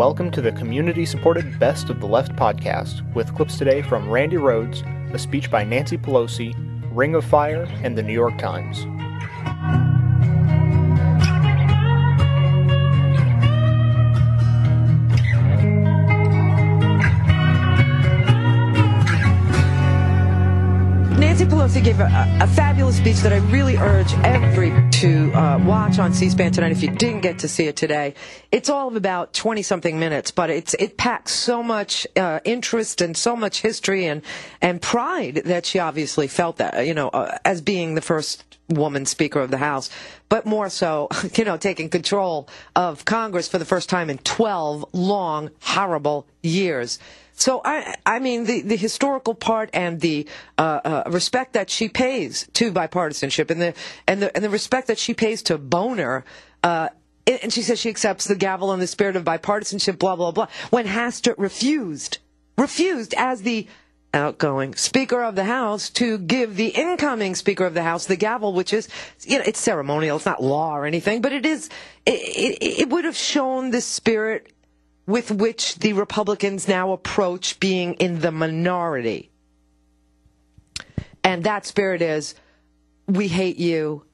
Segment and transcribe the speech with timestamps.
[0.00, 4.38] Welcome to the community supported Best of the Left podcast, with clips today from Randi
[4.38, 4.82] Rhodes,
[5.12, 6.54] a speech by Nancy Pelosi,
[6.90, 8.86] Ring of Fire, and the New York Times.
[21.40, 25.98] Nancy Pelosi gave a, a, fabulous speech that I really urge every to uh, watch
[25.98, 26.70] on C-SPAN tonight.
[26.70, 28.12] If you didn't get to see it today,
[28.52, 33.00] it's all of about twenty something minutes, but it's it packs so much uh, interest
[33.00, 34.20] and so much history and
[34.60, 39.06] and pride that she obviously felt that you know uh, as being the first woman
[39.06, 39.88] Speaker of the House,
[40.28, 44.84] but more so, you know, taking control of Congress for the first time in twelve
[44.92, 46.98] long, horrible years.
[47.40, 51.88] So I, I mean, the, the historical part and the uh, uh, respect that she
[51.88, 53.74] pays to bipartisanship, and the
[54.06, 56.24] and the and the respect that she pays to Boner.
[56.62, 56.90] Uh,
[57.26, 60.48] and she says she accepts the gavel in the spirit of bipartisanship, blah blah blah.
[60.68, 62.18] When Hastert refused,
[62.58, 63.66] refused as the
[64.12, 68.52] outgoing Speaker of the House to give the incoming Speaker of the House the gavel,
[68.52, 68.88] which is,
[69.24, 71.70] you know, it's ceremonial, it's not law or anything, but it is,
[72.04, 74.52] it, it, it would have shown the spirit
[75.10, 79.30] with which the Republicans now approach being in the minority.
[81.24, 82.34] And that spirit is
[83.06, 84.04] we hate you.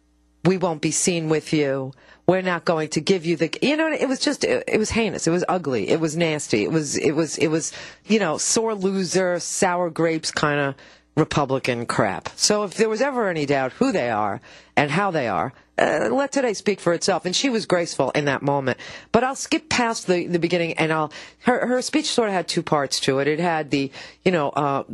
[0.45, 1.93] We won't be seen with you.
[2.27, 4.91] We're not going to give you the, you know, it was just, it, it was
[4.91, 5.27] heinous.
[5.27, 5.89] It was ugly.
[5.89, 6.65] It was nasty.
[6.65, 7.73] It was, it was, it was,
[8.07, 10.75] you know, sore loser, sour grapes kind of
[11.17, 12.31] Republican crap.
[12.37, 14.41] So if there was ever any doubt who they are
[14.77, 17.27] and how they are, uh, let today speak for itself.
[17.27, 18.79] And she was graceful in that moment.
[19.13, 22.49] But I'll skip past the, the beginning and I'll, her, her speech sort of had
[22.49, 23.29] two parts to it.
[23.29, 23.91] It had the,
[24.25, 24.85] you know, uh,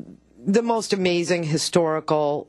[0.44, 2.48] the most amazing historical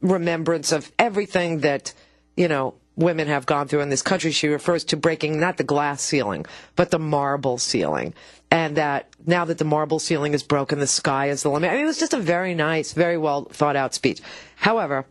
[0.00, 1.94] remembrance of everything that,
[2.36, 4.30] you know, women have gone through in this country.
[4.30, 8.14] She refers to breaking not the glass ceiling, but the marble ceiling.
[8.50, 11.70] And that now that the marble ceiling is broken, the sky is the limit.
[11.70, 14.20] I mean, it was just a very nice, very well thought out speech.
[14.56, 15.04] However,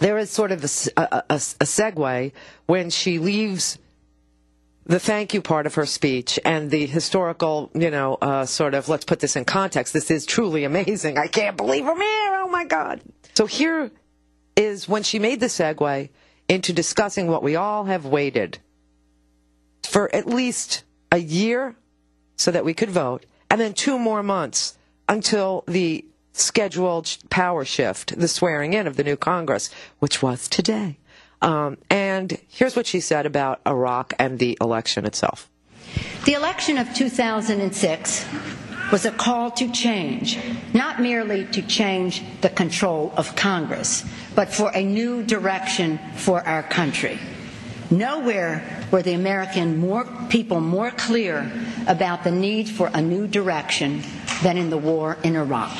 [0.00, 2.32] there is sort of a, a, a, segue
[2.66, 3.78] when she leaves
[4.84, 8.88] the thank you part of her speech and the historical, you know, uh, sort of,
[8.88, 9.92] let's put this in context.
[9.92, 11.18] This is truly amazing.
[11.18, 12.34] I can't believe I'm here.
[12.34, 13.00] Oh my God.
[13.34, 13.90] So here
[14.56, 16.08] is when she made the segue
[16.48, 18.58] into discussing what we all have waited
[19.84, 21.76] for at least a year
[22.36, 24.78] so that we could vote, and then two more months
[25.08, 30.98] until the scheduled power shift, the swearing in of the new Congress, which was today.
[31.42, 35.48] Um, and here's what she said about Iraq and the election itself.
[36.24, 38.26] The election of 2006
[38.92, 40.38] was a call to change,
[40.74, 44.04] not merely to change the control of Congress,
[44.34, 47.18] but for a new direction for our country.
[47.90, 51.50] Nowhere were the American more, people more clear
[51.86, 54.02] about the need for a new direction
[54.42, 55.76] than in the war in Iraq.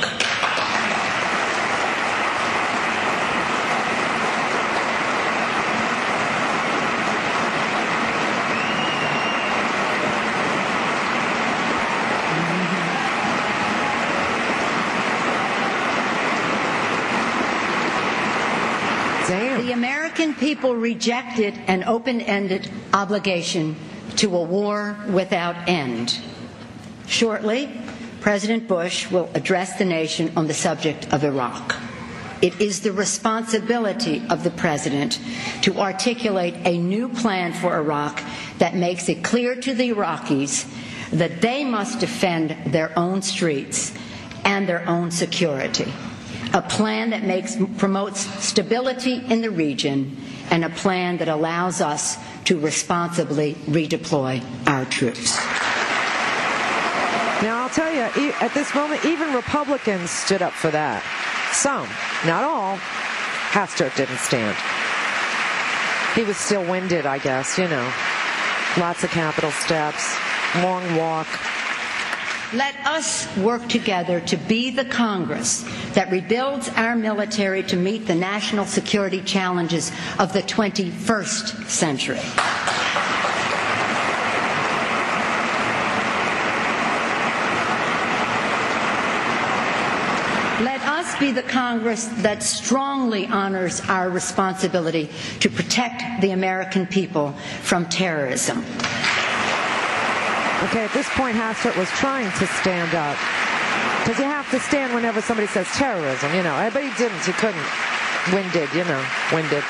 [19.70, 23.76] The American people rejected an open ended obligation
[24.16, 26.18] to a war without end.
[27.06, 27.70] Shortly,
[28.22, 31.76] President Bush will address the nation on the subject of Iraq.
[32.40, 35.20] It is the responsibility of the President
[35.60, 38.22] to articulate a new plan for Iraq
[38.58, 40.64] that makes it clear to the Iraqis
[41.10, 43.92] that they must defend their own streets
[44.46, 45.92] and their own security
[46.52, 50.16] a plan that makes, promotes stability in the region,
[50.50, 55.36] and a plan that allows us to responsibly redeploy our troops.
[57.42, 61.02] Now, I'll tell you, at this moment, even Republicans stood up for that.
[61.52, 61.88] Some,
[62.26, 62.76] not all.
[63.52, 64.56] Hastert didn't stand.
[66.14, 67.92] He was still winded, I guess, you know.
[68.78, 70.16] Lots of capital steps,
[70.62, 71.26] long walk.
[72.52, 75.62] Let us work together to be the Congress
[75.94, 82.16] that rebuilds our military to meet the national security challenges of the 21st century.
[90.64, 95.08] Let us be the Congress that strongly honors our responsibility
[95.38, 97.30] to protect the American people
[97.62, 98.64] from terrorism.
[100.64, 103.16] Okay, at this point, Hastert was trying to stand up.
[104.00, 106.54] Because you have to stand whenever somebody says terrorism, you know.
[106.56, 107.24] Eh, but he didn't.
[107.24, 107.64] He couldn't.
[108.32, 109.04] Winded, you know.
[109.32, 109.64] Winded.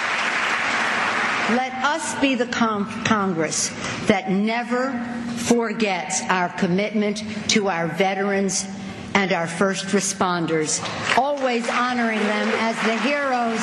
[1.50, 3.70] Let us be the Congress
[4.06, 4.92] that never
[5.36, 8.66] forgets our commitment to our veterans
[9.14, 10.80] and our first responders,
[11.18, 13.58] always honoring them as the heroes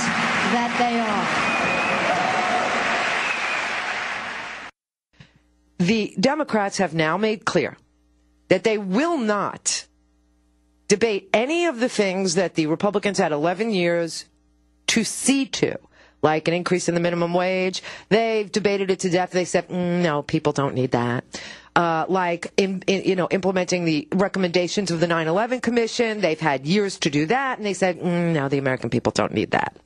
[0.52, 1.57] that they are.
[5.78, 7.78] The Democrats have now made clear
[8.48, 9.86] that they will not
[10.88, 14.26] debate any of the things that the Republicans had 11 years
[14.88, 15.78] to see to,
[16.22, 17.84] like an increase in the minimum wage.
[18.10, 19.32] They've debated it to death.
[19.32, 21.24] They said, mm, no, people don't need that.
[21.76, 26.22] Uh, like in, in, you know implementing the recommendations of the 9/11 Commission.
[26.22, 29.32] They've had years to do that, and they said, mm, "No, the American people don't
[29.32, 29.78] need that."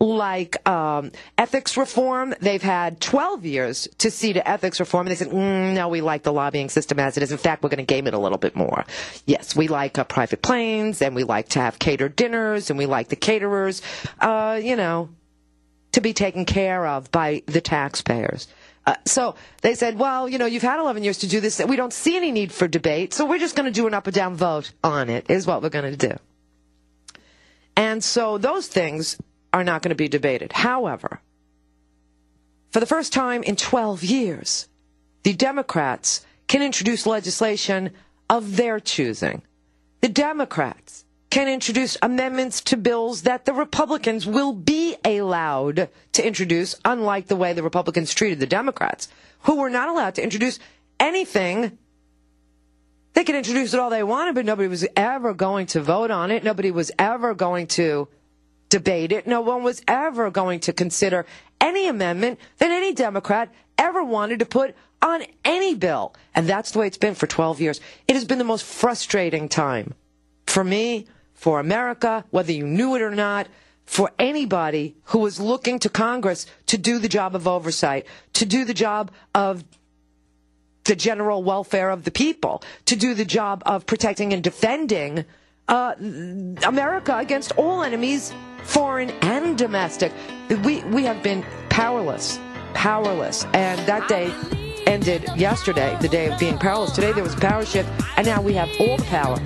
[0.00, 5.16] Like um, ethics reform, they've had 12 years to see to ethics reform, and they
[5.16, 7.32] said, mm, "No, we like the lobbying system as it is.
[7.32, 8.84] In fact, we're going to game it a little bit more."
[9.26, 12.86] Yes, we like uh, private planes, and we like to have catered dinners, and we
[12.86, 13.82] like the caterers,
[14.20, 15.08] uh, you know,
[15.92, 18.48] to be taken care of by the taxpayers.
[18.86, 21.58] Uh, so they said, well, you know, you've had 11 years to do this.
[21.64, 24.06] We don't see any need for debate, so we're just going to do an up
[24.06, 26.16] or down vote on it, is what we're going to do.
[27.76, 29.16] And so those things
[29.54, 30.50] are not going to be debated.
[30.50, 31.20] However,
[32.72, 34.68] for the first time in 12 years,
[35.22, 37.92] the Democrats can introduce legislation
[38.28, 39.42] of their choosing.
[40.00, 46.74] The Democrats can introduce amendments to bills that the Republicans will be allowed to introduce,
[46.84, 49.06] unlike the way the Republicans treated the Democrats,
[49.42, 50.58] who were not allowed to introduce
[50.98, 51.78] anything.
[53.12, 56.32] They could introduce it all they wanted, but nobody was ever going to vote on
[56.32, 56.42] it.
[56.42, 58.08] Nobody was ever going to
[58.74, 59.24] debate it.
[59.24, 61.26] No one was ever going to consider
[61.60, 63.48] any amendment that any Democrat
[63.78, 66.12] ever wanted to put on any bill.
[66.34, 67.80] And that's the way it's been for 12 years.
[68.08, 69.94] It has been the most frustrating time
[70.44, 73.46] for me, for America, whether you knew it or not,
[73.84, 78.64] for anybody who was looking to Congress to do the job of oversight, to do
[78.64, 79.62] the job of
[80.82, 85.24] the general welfare of the people, to do the job of protecting and defending
[85.68, 85.94] uh,
[86.66, 88.32] America against all enemies,
[88.64, 90.12] foreign and domestic.
[90.64, 92.38] We we have been powerless,
[92.74, 94.32] powerless, and that day
[94.86, 96.92] ended yesterday, the day of being powerless.
[96.92, 99.38] Today there was a power shift, and now we have all the power.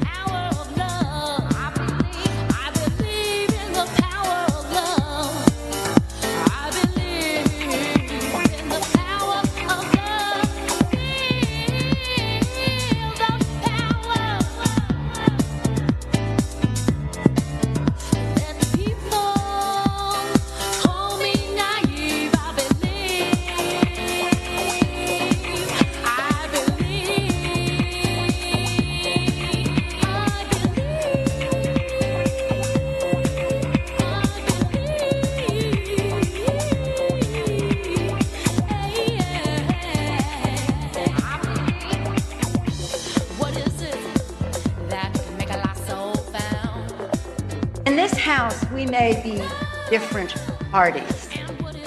[49.91, 50.35] Different
[50.71, 51.29] parties,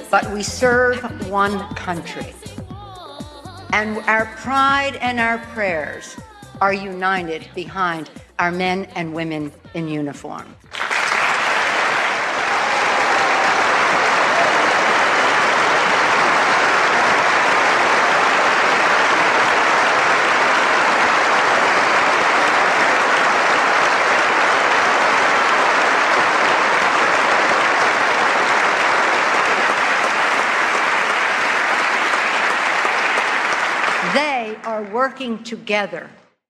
[0.10, 1.00] but we serve
[1.30, 2.34] one country.
[3.74, 6.18] And our pride and our prayers
[6.60, 8.10] are united behind
[8.40, 10.56] our men and women in uniform.
[35.02, 36.08] Working together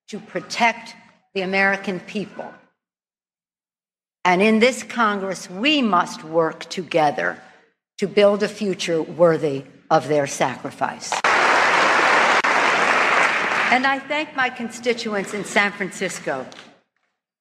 [0.09, 0.93] to protect
[1.33, 2.53] the American people.
[4.25, 7.39] And in this Congress, we must work together
[7.99, 11.13] to build a future worthy of their sacrifice.
[13.73, 16.45] And I thank my constituents in San Francisco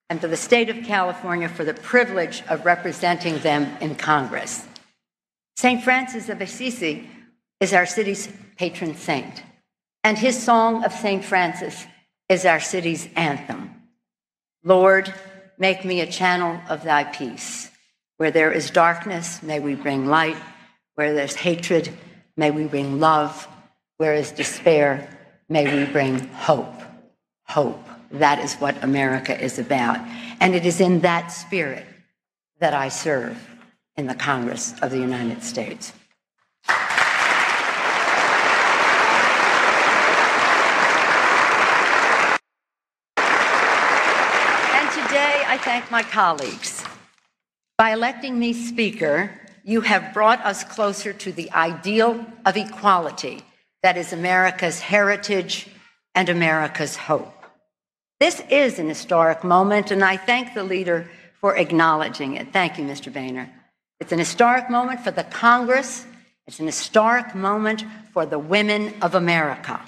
[0.09, 4.65] and to the state of California for the privilege of representing them in Congress.
[5.57, 5.83] St.
[5.83, 7.09] Francis of Assisi
[7.59, 9.43] is our city's patron saint.
[10.03, 11.23] And his song of St.
[11.23, 11.85] Francis
[12.27, 13.69] is our city's anthem.
[14.63, 15.13] Lord,
[15.57, 17.69] make me a channel of thy peace.
[18.17, 20.37] Where there is darkness, may we bring light.
[20.95, 21.91] Where there's hatred,
[22.35, 23.47] may we bring love.
[23.97, 25.07] Where is despair,
[25.49, 26.81] may we bring hope.
[27.45, 27.87] Hope.
[28.11, 29.99] That is what America is about.
[30.39, 31.85] And it is in that spirit
[32.59, 33.37] that I serve
[33.97, 35.93] in the Congress of the United States.
[45.51, 46.83] I thank my colleagues.
[47.77, 49.31] By electing me Speaker,
[49.63, 53.41] you have brought us closer to the ideal of equality
[53.81, 55.69] that is America's heritage
[56.13, 57.45] and America's hope.
[58.19, 61.09] This is an historic moment, and I thank the leader
[61.39, 62.51] for acknowledging it.
[62.51, 63.09] Thank you, Mr.
[63.09, 63.49] Boehner.
[64.01, 66.05] It's an historic moment for the Congress.
[66.47, 69.79] It's an historic moment for the women of America.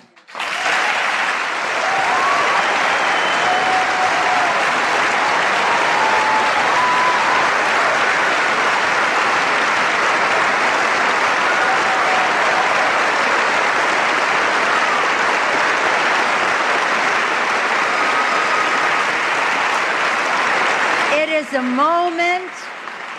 [21.43, 22.51] is a moment,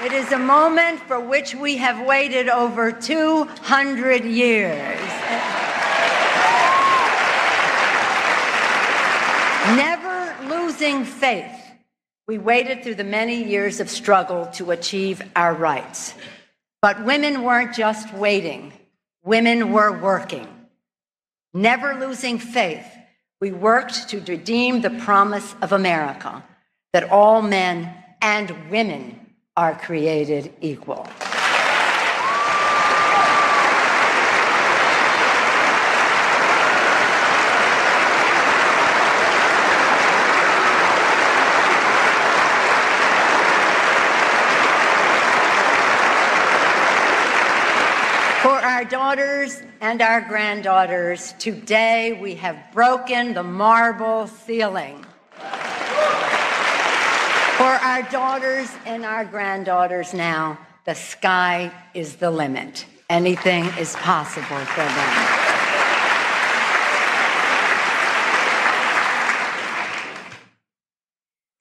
[0.02, 4.98] it is a moment for which we have waited over 200 years.
[9.76, 11.52] Never losing faith,
[12.26, 16.14] we waited through the many years of struggle to achieve our rights.
[16.80, 18.72] But women weren't just waiting,
[19.24, 20.48] women were working.
[21.52, 22.86] Never losing faith,
[23.42, 26.42] we worked to redeem the promise of America
[26.94, 29.20] that all men and women
[29.56, 31.04] are created equal.
[48.42, 55.06] For our daughters and our granddaughters, today we have broken the marble ceiling.
[57.64, 62.84] For our daughters and our granddaughters now, the sky is the limit.
[63.08, 65.14] Anything is possible for them.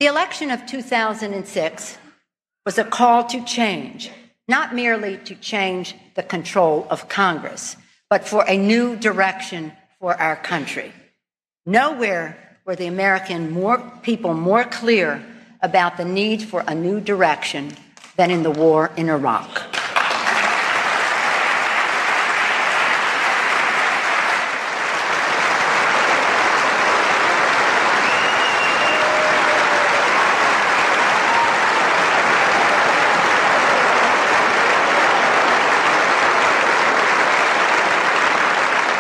[0.02, 1.98] The election of 2006
[2.66, 4.12] was a call to change,
[4.50, 7.78] not merely to change the control of Congress,
[8.10, 10.92] but for a new direction for our country.
[11.66, 15.24] Nowhere were the American more, people more clear
[15.64, 17.72] about the need for a new direction
[18.18, 19.50] than in the war in Iraq.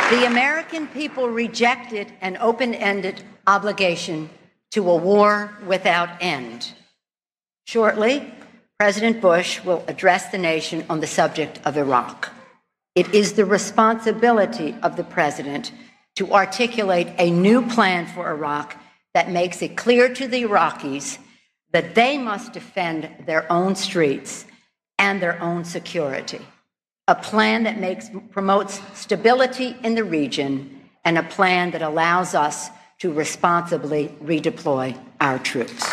[0.09, 4.29] The American people rejected an open ended obligation
[4.73, 6.73] to a war without end.
[7.65, 8.33] Shortly,
[8.79, 12.31] President Bush will address the nation on the subject of Iraq.
[12.95, 15.71] It is the responsibility of the president
[16.15, 18.75] to articulate a new plan for Iraq
[19.13, 21.19] that makes it clear to the Iraqis
[21.71, 24.45] that they must defend their own streets
[24.97, 26.41] and their own security.
[27.07, 32.69] A plan that makes, promotes stability in the region and a plan that allows us
[33.03, 35.83] to responsibly redeploy our troops.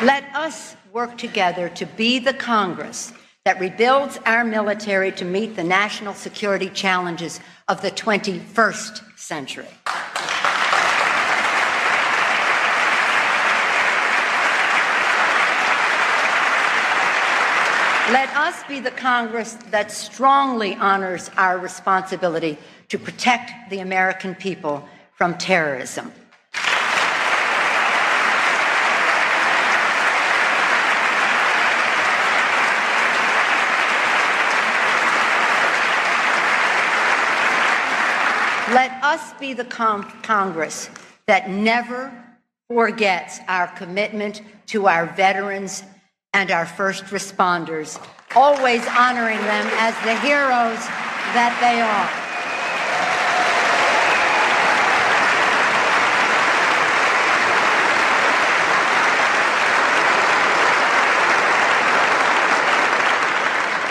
[0.00, 3.12] Let us work together to be the Congress
[3.48, 9.66] that rebuilds our military to meet the national security challenges of the 21st century.
[18.12, 22.58] Let us be the Congress that strongly honors our responsibility
[22.90, 26.12] to protect the American people from terrorism.
[38.72, 40.90] Let us be the Congress
[41.26, 42.12] that never
[42.68, 45.82] forgets our commitment to our veterans
[46.34, 47.98] and our first responders,
[48.36, 50.84] always honoring them as the heroes
[51.32, 52.28] that they are.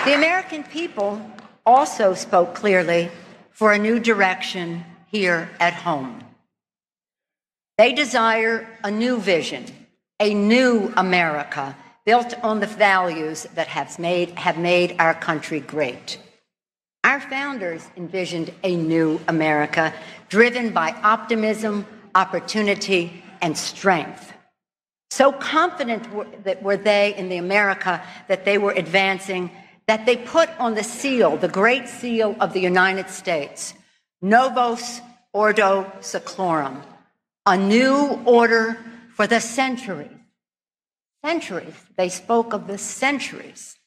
[0.06, 1.20] The American people
[1.66, 3.10] also spoke clearly
[3.50, 4.86] for a new direction
[5.18, 6.14] here at home.
[7.80, 9.66] They desire a new vision,
[10.20, 16.20] a new America built on the values that have made, have made our country great.
[17.04, 19.94] Our founders envisioned a new America
[20.30, 24.34] driven by optimism, opportunity, and strength.
[25.10, 29.50] So confident were, that were they in the America that they were advancing
[29.88, 33.74] that they put on the seal, the great seal of the United States,
[34.22, 36.82] Novus Ordo Seclorum,
[37.46, 38.78] a new order
[39.14, 40.10] for the centuries.
[41.24, 41.74] Centuries.
[41.98, 43.78] They spoke of the centuries.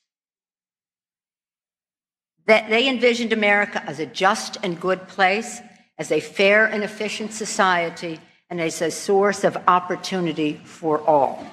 [2.46, 5.60] That they envisioned America as a just and good place,
[5.98, 11.44] as a fair and efficient society, and as a source of opportunity for all.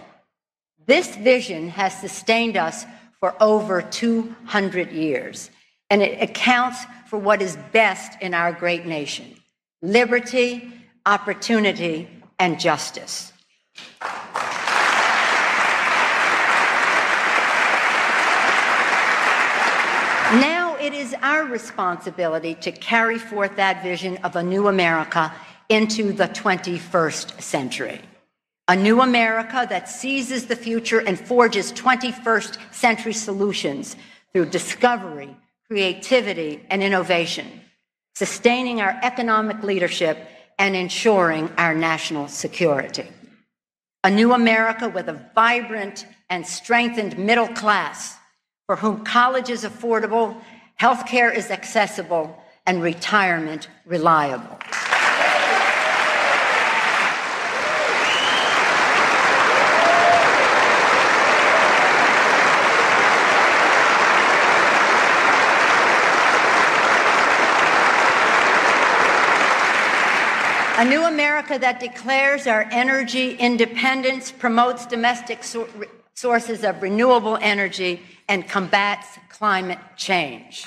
[0.85, 2.85] This vision has sustained us
[3.19, 5.51] for over 200 years,
[5.89, 9.35] and it accounts for what is best in our great nation
[9.81, 10.71] liberty,
[11.05, 12.09] opportunity,
[12.39, 13.31] and justice.
[20.33, 25.33] Now it is our responsibility to carry forth that vision of a new America
[25.69, 28.01] into the 21st century.
[28.67, 33.95] A new America that seizes the future and forges 21st century solutions
[34.33, 35.33] through discovery,
[35.69, 37.61] creativity, and innovation,
[38.15, 40.17] sustaining our economic leadership
[40.57, 43.07] and ensuring our national security.
[44.03, 48.17] A new America with a vibrant and strengthened middle class
[48.65, 50.39] for whom college is affordable,
[50.79, 54.59] healthcare is accessible, and retirement reliable.
[70.77, 75.67] A new America that declares our energy independence, promotes domestic so-
[76.13, 80.65] sources of renewable energy, and combats climate change.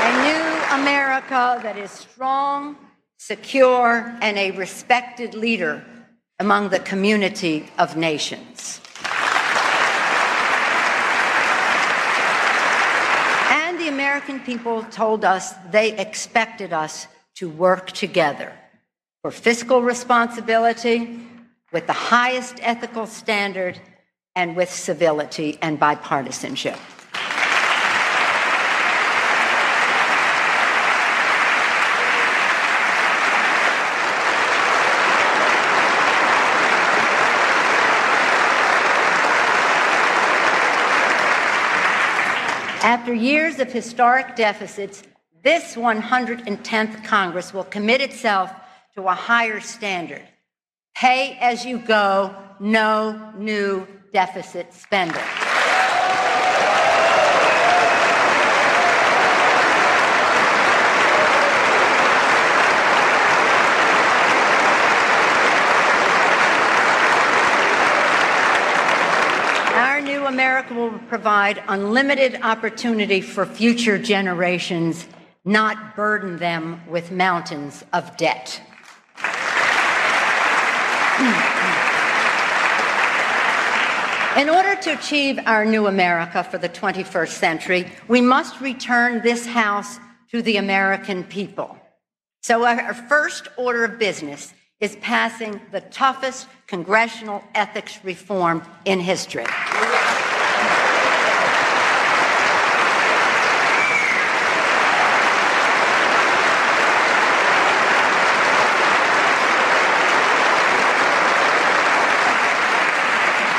[0.00, 2.76] A new America that is strong,
[3.18, 5.84] secure, and a respected leader
[6.40, 8.81] among the community of nations.
[14.32, 18.50] American people told us they expected us to work together
[19.20, 21.20] for fiscal responsibility,
[21.70, 23.78] with the highest ethical standard,
[24.34, 26.78] and with civility and bipartisanship.
[42.82, 45.04] After years of historic deficits,
[45.44, 48.50] this 110th Congress will commit itself
[48.96, 50.26] to a higher standard.
[50.96, 55.22] Pay as you go, no new deficit spending.
[70.32, 75.06] America will provide unlimited opportunity for future generations,
[75.44, 78.60] not burden them with mountains of debt.
[84.36, 89.46] In order to achieve our new America for the 21st century, we must return this
[89.46, 89.98] House
[90.30, 91.76] to the American people.
[92.40, 99.44] So, our first order of business is passing the toughest congressional ethics reform in history.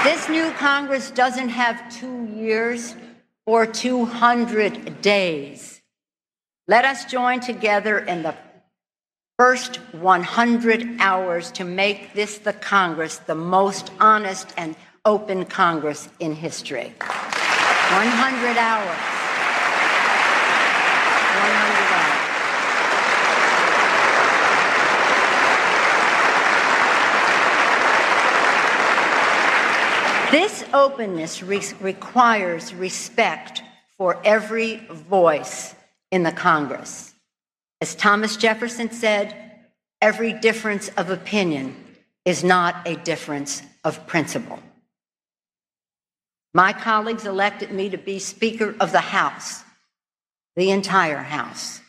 [0.03, 2.95] This new Congress doesn't have two years
[3.45, 5.83] or 200 days.
[6.67, 8.33] Let us join together in the
[9.37, 16.33] first 100 hours to make this the Congress, the most honest and open Congress in
[16.33, 16.91] history.
[16.97, 19.13] 100 hours.
[30.33, 33.61] This openness re- requires respect
[33.99, 35.75] for every voice
[36.11, 37.13] in the Congress.
[37.81, 39.35] As Thomas Jefferson said,
[40.01, 41.75] every difference of opinion
[42.25, 44.57] is not a difference of principle.
[46.55, 49.63] My colleagues elected me to be Speaker of the House,
[50.55, 51.79] the entire House.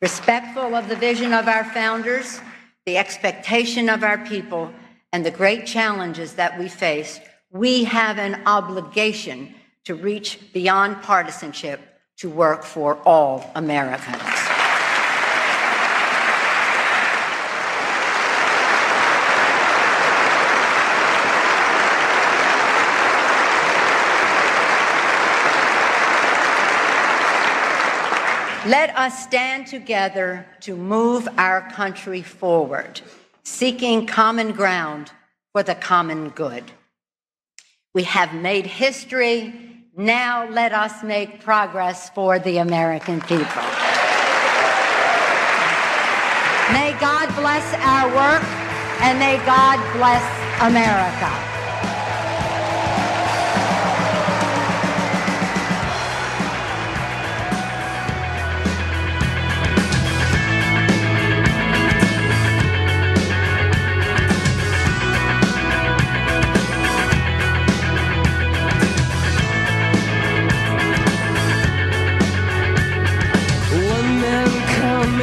[0.00, 2.40] Respectful of the vision of our founders,
[2.86, 4.72] the expectation of our people,
[5.14, 7.20] and the great challenges that we face,
[7.52, 11.78] we have an obligation to reach beyond partisanship
[12.16, 14.20] to work for all Americans.
[28.66, 33.00] Let us stand together to move our country forward,
[33.44, 35.12] seeking common ground
[35.52, 36.64] for the common good.
[37.94, 39.54] We have made history.
[39.96, 43.62] Now let us make progress for the American people.
[46.72, 48.42] May God bless our work
[49.02, 50.24] and may God bless
[50.60, 51.53] America.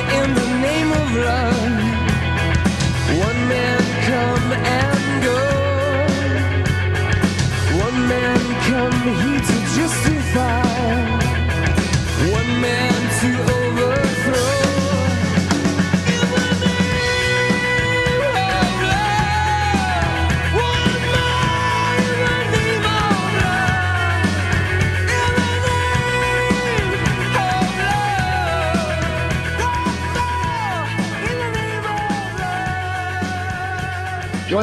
[0.10, 0.41] in the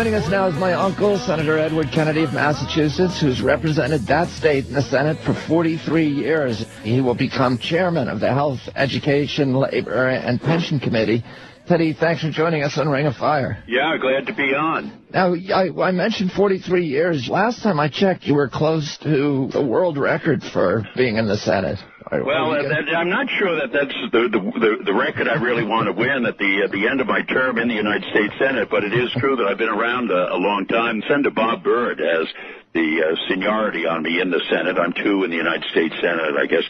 [0.08, 4.64] Joining us now is my uncle, Senator Edward Kennedy of Massachusetts, who's represented that state
[4.64, 6.64] in the Senate for 43 years.
[6.82, 11.22] He will become chairman of the Health, Education, Labor, and Pension Committee.
[11.66, 13.62] Teddy, thanks for joining us on Ring of Fire.
[13.68, 14.90] Yeah, glad to be on.
[15.12, 17.28] Now, I, I, mentioned 43 years.
[17.28, 21.36] Last time I checked, you were close to the world record for being in the
[21.36, 21.78] Senate.
[22.10, 25.86] Well, uh, that, I'm not sure that that's the, the the record I really want
[25.86, 28.68] to win at the at the end of my term in the United States Senate.
[28.70, 31.02] But it is true that I've been around a, a long time.
[31.08, 32.26] Senator Bob Byrd has
[32.72, 34.78] the uh, seniority on me in the Senate.
[34.78, 36.36] I'm two in the United States Senate.
[36.38, 36.64] I guess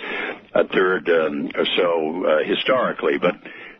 [0.54, 3.34] a third um, or so uh, historically, but.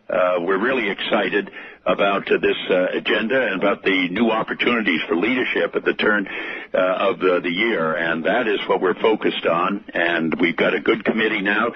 [0.09, 1.51] Uh, we're really excited
[1.85, 6.27] about uh, this uh, agenda and about the new opportunities for leadership at the turn
[6.73, 9.83] of the, year, and that is what we're focused on.
[9.93, 11.71] And we've got a good committee now.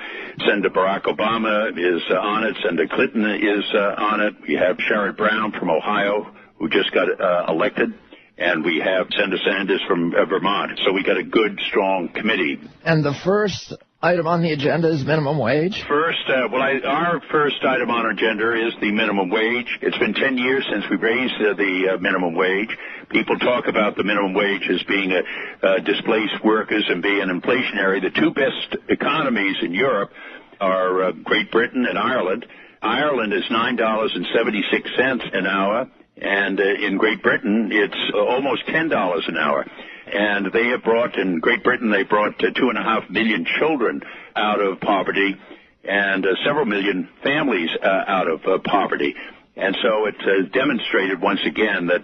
[0.47, 2.55] Senator Barack Obama is on it.
[2.63, 4.33] Senator Clinton is on it.
[4.47, 7.07] We have Sherrod Brown from Ohio, who just got
[7.49, 7.93] elected
[8.35, 10.79] and we have Senator Sanders from Vermont.
[10.83, 12.59] So we got a good, strong committee.
[12.83, 15.81] And the first item on the agenda is minimum wage?
[15.87, 19.79] First, uh, well, I, our first item on our agenda is the minimum wage.
[19.81, 22.69] It's been 10 years since we raised uh, the uh, minimum wage.
[23.09, 28.01] People talk about the minimum wage as being uh, displaced workers and being inflationary.
[28.03, 30.11] The two best economies in Europe
[30.59, 32.45] are uh, Great Britain and Ireland.
[32.81, 39.65] Ireland is $9.76 an hour, and uh, in Great Britain, it's almost $10 an hour
[40.05, 43.45] and they have brought in Great Britain they brought uh, two and a half million
[43.59, 44.01] children
[44.35, 45.35] out of poverty
[45.83, 49.15] and uh, several million families uh, out of poverty.
[49.55, 52.01] And so it uh, demonstrated once again that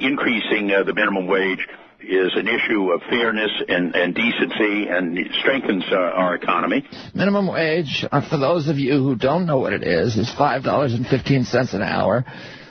[0.00, 1.66] increasing the minimum wage
[2.00, 6.84] is an issue of fairness and, and decency and strengthens uh, our economy.
[7.14, 11.82] Minimum wage, for those of you who don't know what it is, is $5.15 an
[11.82, 12.24] hour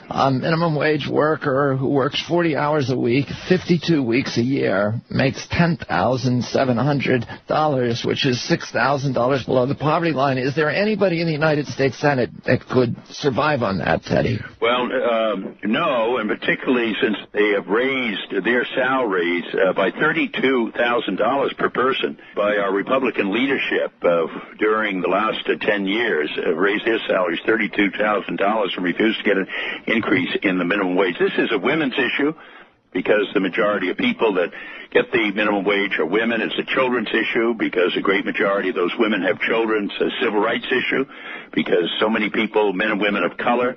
[0.08, 5.46] a minimum wage worker who works 40 hours a week, 52 weeks a year, makes
[5.48, 10.38] $10,700, which is $6,000 below the poverty line.
[10.38, 14.38] Is there anybody in the United States Senate that could survive on that, Teddy?
[14.60, 21.70] Well, um, no, and particularly since they have raised their salaries uh, by $32,000 per
[21.70, 24.26] person by our Republican leadership uh,
[24.58, 29.36] during the last uh, 10 years, uh, raised their salaries $32,000 and refused to get
[29.36, 29.46] an
[29.96, 31.16] increase in the minimum wage.
[31.18, 32.32] This is a women's issue
[32.92, 34.50] because the majority of people that
[34.92, 36.40] get the minimum wage are women.
[36.40, 39.90] It's a children's issue because a great majority of those women have children.
[39.90, 41.04] It's a civil rights issue
[41.52, 43.76] because so many people, men and women of color,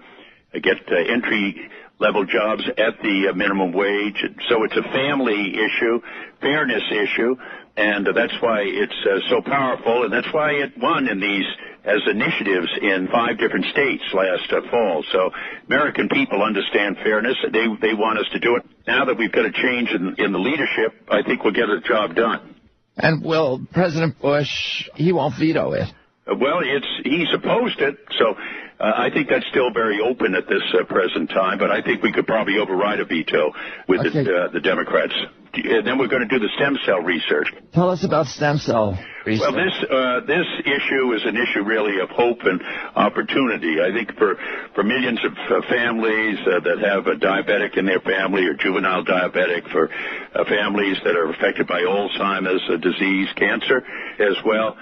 [0.54, 4.24] get uh, entry level jobs at the uh, minimum wage.
[4.48, 6.00] So it's a family issue,
[6.42, 7.36] fairness issue,
[7.76, 11.46] and that's why it's uh, so powerful, and that's why it won in these
[11.86, 15.04] as initiatives in five different states last uh, fall.
[15.12, 15.32] So
[15.68, 17.38] American people understand fairness.
[17.44, 18.64] They they want us to do it.
[18.88, 21.82] Now that we've got a change in, in the leadership, I think we'll get the
[21.88, 22.56] job done.
[22.98, 24.50] And will President Bush?
[24.96, 25.88] He won't veto it.
[26.28, 28.36] Uh, well, it's he's opposed it, so
[28.80, 31.58] uh, I think that's still very open at this uh, present time.
[31.60, 33.52] But I think we could probably override a veto
[33.88, 34.24] with okay.
[34.24, 35.14] the, uh, the Democrats.
[35.54, 37.48] and then we're going to do the stem cell research.
[37.74, 39.52] Tell us about stem cell research.
[39.52, 42.62] Well, this uh, this issue is an issue really of hope and
[42.96, 43.82] opportunity.
[43.84, 44.36] I think for
[44.76, 49.04] for millions of uh, families uh, that have a diabetic in their family or juvenile
[49.04, 53.84] diabetic, for uh, families that are affected by Alzheimer's uh, disease, cancer
[54.20, 54.78] as well.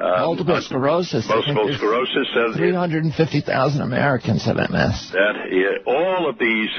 [0.00, 1.28] Um, multiple sclerosis.
[1.28, 2.28] Multiple sclerosis.
[2.34, 5.12] Uh, 350,000 Americans have MS.
[5.12, 6.70] That all of these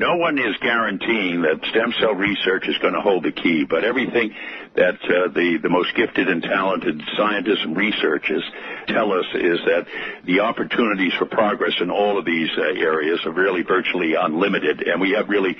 [0.00, 3.84] no one is guaranteeing that stem cell research is going to hold the key, but
[3.84, 4.32] everything
[4.74, 8.42] that uh, the, the most gifted and talented scientists and researchers
[8.88, 9.84] tell us is that
[10.24, 15.02] the opportunities for progress in all of these uh, areas are really virtually unlimited, and
[15.02, 15.54] we have really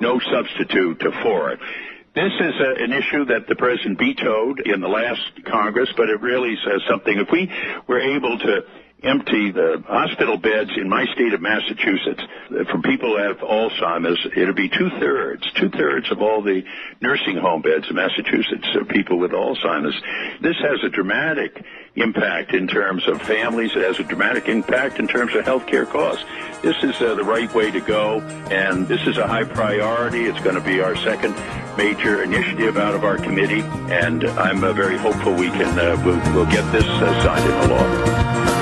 [0.00, 1.58] no substitute for it.
[2.14, 6.20] This is a, an issue that the president vetoed in the last Congress, but it
[6.20, 7.16] really says something.
[7.16, 7.50] If we
[7.88, 8.60] were able to
[9.02, 14.26] empty the hospital beds in my state of Massachusetts uh, from people who have Alzheimer's.
[14.36, 16.62] It'll be two thirds, two thirds of all the
[17.00, 20.00] nursing home beds in Massachusetts are people with Alzheimer's.
[20.40, 21.64] This has a dramatic
[21.96, 23.70] impact in terms of families.
[23.74, 26.24] It has a dramatic impact in terms of healthcare costs.
[26.62, 30.24] This is uh, the right way to go, and this is a high priority.
[30.24, 31.34] It's going to be our second
[31.76, 36.34] major initiative out of our committee, and I'm uh, very hopeful we can uh, we'll,
[36.34, 38.61] we'll, get this uh, signed into law.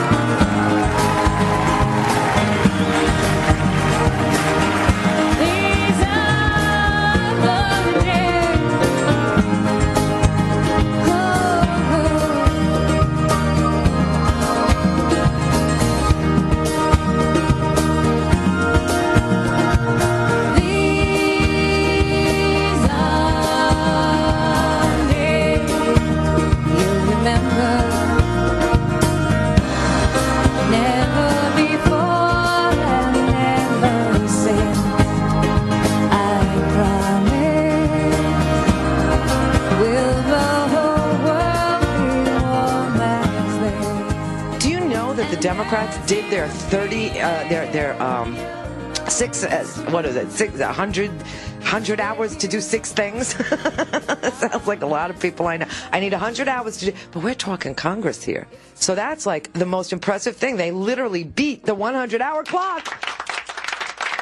[50.10, 53.28] Is it, six, 100, 100 hours to do six things.
[54.34, 55.66] Sounds like a lot of people I know.
[55.92, 58.48] I need 100 hours to do, but we're talking Congress here.
[58.74, 60.56] So that's like the most impressive thing.
[60.56, 62.86] They literally beat the 100 hour clock.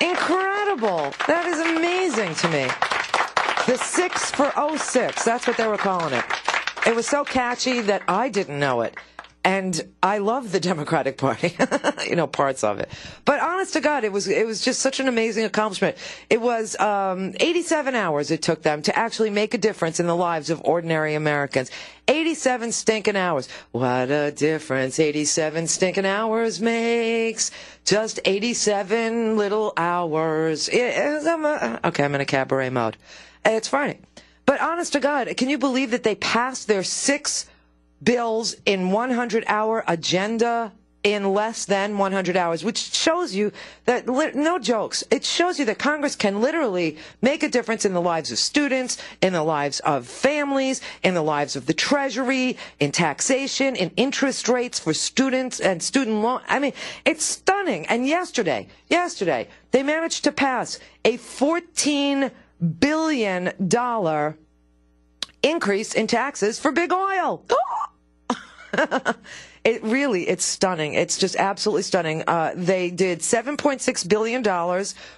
[0.02, 1.12] Incredible.
[1.26, 2.68] That is amazing to me.
[3.66, 6.24] The six for 06, that's what they were calling it.
[6.86, 8.96] It was so catchy that I didn't know it.
[9.48, 11.56] And I love the Democratic Party,
[12.06, 12.90] you know, parts of it.
[13.24, 15.96] But honest to God, it was it was just such an amazing accomplishment.
[16.28, 20.14] It was um, 87 hours it took them to actually make a difference in the
[20.14, 21.70] lives of ordinary Americans.
[22.08, 23.48] 87 stinking hours.
[23.72, 27.50] What a difference 87 stinking hours makes.
[27.86, 30.68] Just 87 little hours.
[30.68, 32.98] okay, I'm in a cabaret mode.
[33.46, 34.00] It's Friday.
[34.44, 37.46] But honest to God, can you believe that they passed their six
[38.02, 40.72] bills in 100 hour agenda
[41.04, 43.52] in less than 100 hours, which shows you
[43.84, 48.00] that, no jokes, it shows you that Congress can literally make a difference in the
[48.00, 52.90] lives of students, in the lives of families, in the lives of the Treasury, in
[52.90, 56.40] taxation, in interest rates for students and student loan.
[56.48, 56.72] I mean,
[57.04, 57.86] it's stunning.
[57.86, 62.32] And yesterday, yesterday, they managed to pass a $14
[62.80, 63.52] billion
[65.42, 67.44] increase in taxes for big oil.
[69.64, 70.94] it really, it's stunning.
[70.94, 72.22] It's just absolutely stunning.
[72.26, 74.42] Uh, they did $7.6 billion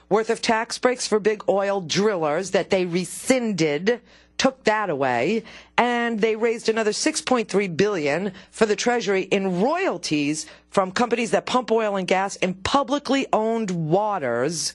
[0.08, 4.00] worth of tax breaks for big oil drillers that they rescinded
[4.40, 5.44] took that away
[5.76, 11.70] and they raised another 6.3 billion for the treasury in royalties from companies that pump
[11.70, 14.74] oil and gas in publicly owned waters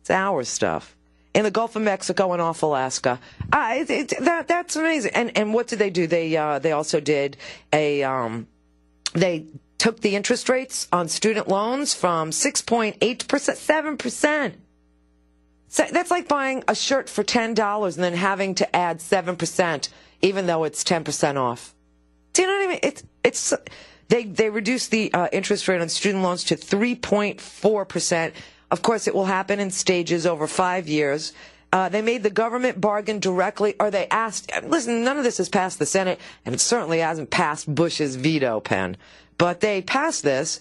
[0.00, 0.96] it's our stuff
[1.34, 3.20] in the Gulf of Mexico and off Alaska.
[3.52, 5.12] Uh, it, it, that that's amazing.
[5.14, 6.06] And and what did they do?
[6.06, 7.36] They uh, they also did
[7.72, 8.46] a um,
[9.12, 9.46] they
[9.78, 14.56] took the interest rates on student loans from six point eight percent, seven percent.
[15.68, 19.36] So that's like buying a shirt for ten dollars and then having to add seven
[19.36, 19.88] percent,
[20.20, 21.74] even though it's ten percent off.
[22.32, 22.80] Do you know what I mean?
[22.82, 23.54] It's it's
[24.08, 28.34] they they reduced the uh, interest rate on student loans to three point four percent
[28.70, 31.32] of course, it will happen in stages over five years.
[31.72, 34.50] Uh, they made the government bargain directly, or they asked.
[34.64, 38.60] Listen, none of this has passed the Senate, and it certainly hasn't passed Bush's veto
[38.60, 38.96] pen.
[39.38, 40.60] But they passed this.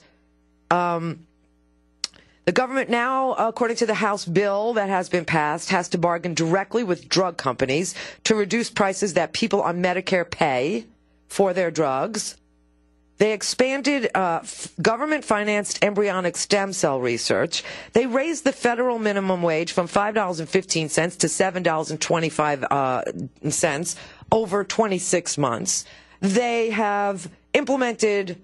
[0.70, 1.26] Um,
[2.46, 6.34] the government now, according to the House bill that has been passed, has to bargain
[6.34, 7.94] directly with drug companies
[8.24, 10.86] to reduce prices that people on Medicare pay
[11.28, 12.38] for their drugs.
[13.20, 17.64] They expanded uh, f- government financed embryonic stem cell research.
[17.94, 25.86] They raised the federal minimum wage from $5.15 to $7.25 uh, over 26 months.
[26.22, 28.42] They have implemented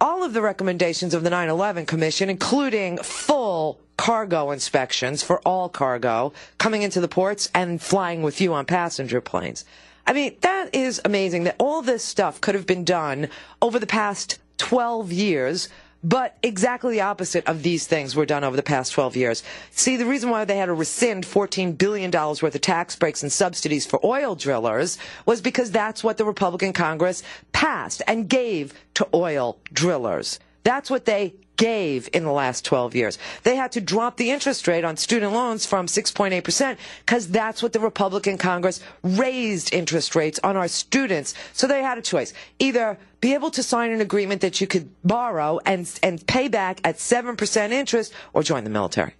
[0.00, 5.68] all of the recommendations of the 9 11 Commission, including full cargo inspections for all
[5.68, 9.64] cargo coming into the ports and flying with you on passenger planes.
[10.06, 13.28] I mean, that is amazing that all this stuff could have been done
[13.60, 15.68] over the past 12 years,
[16.04, 19.42] but exactly the opposite of these things were done over the past 12 years.
[19.70, 23.30] See, the reason why they had to rescind $14 billion worth of tax breaks and
[23.30, 29.06] subsidies for oil drillers was because that's what the Republican Congress passed and gave to
[29.14, 30.40] oil drillers.
[30.64, 33.18] That's what they gave in the last 12 years.
[33.42, 37.72] They had to drop the interest rate on student loans from 6.8% because that's what
[37.72, 41.34] the Republican Congress raised interest rates on our students.
[41.52, 42.32] So they had a choice.
[42.58, 46.80] Either be able to sign an agreement that you could borrow and, and pay back
[46.84, 49.14] at 7% interest or join the military.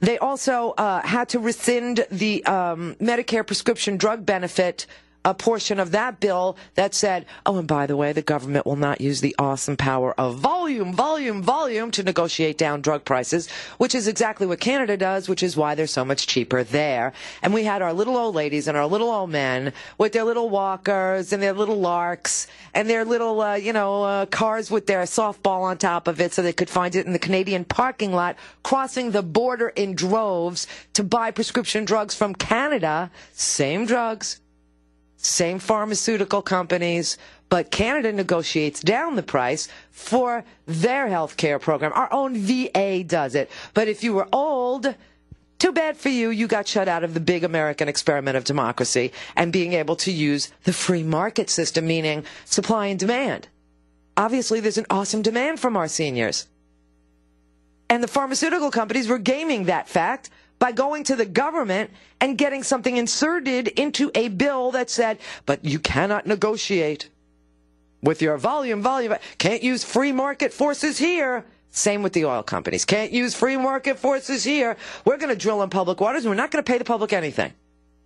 [0.00, 4.86] They also uh, had to rescind the um, Medicare prescription drug benefit
[5.28, 8.76] a portion of that bill that said, oh, and by the way, the government will
[8.76, 13.94] not use the awesome power of volume, volume, volume to negotiate down drug prices, which
[13.94, 17.12] is exactly what Canada does, which is why they're so much cheaper there.
[17.42, 20.48] And we had our little old ladies and our little old men with their little
[20.48, 25.02] walkers and their little larks and their little, uh, you know, uh, cars with their
[25.02, 28.34] softball on top of it so they could find it in the Canadian parking lot,
[28.62, 33.10] crossing the border in droves to buy prescription drugs from Canada.
[33.34, 34.40] Same drugs,
[35.18, 41.92] same pharmaceutical companies, but Canada negotiates down the price for their health care program.
[41.94, 43.50] Our own VA does it.
[43.74, 44.94] But if you were old,
[45.58, 46.30] too bad for you.
[46.30, 50.12] You got shut out of the big American experiment of democracy and being able to
[50.12, 53.48] use the free market system, meaning supply and demand.
[54.16, 56.46] Obviously, there's an awesome demand from our seniors.
[57.90, 61.90] And the pharmaceutical companies were gaming that fact by going to the government
[62.20, 67.08] and getting something inserted into a bill that said, but you cannot negotiate
[68.02, 69.14] with your volume, volume.
[69.38, 71.44] Can't use free market forces here.
[71.70, 72.84] Same with the oil companies.
[72.84, 74.76] Can't use free market forces here.
[75.04, 77.12] We're going to drill in public waters and we're not going to pay the public
[77.12, 77.52] anything.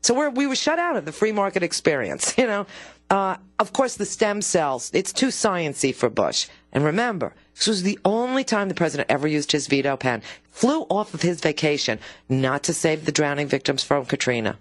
[0.02, 2.66] So we're, we were shut out of the free market experience, you know.
[3.08, 6.48] Uh, of course, the stem cells, it's too sciency for Bush.
[6.72, 10.22] And remember, this was the only time the president ever used his veto pen.
[10.50, 14.58] Flew off of his vacation not to save the drowning victims from Katrina.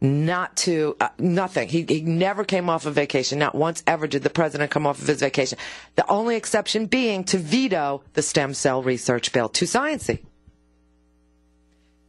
[0.00, 1.68] Not to, uh, nothing.
[1.68, 3.38] He, he never came off of vacation.
[3.38, 5.58] Not once ever did the president come off of his vacation.
[5.96, 9.48] The only exception being to veto the stem cell research bill.
[9.48, 10.24] Too sciency.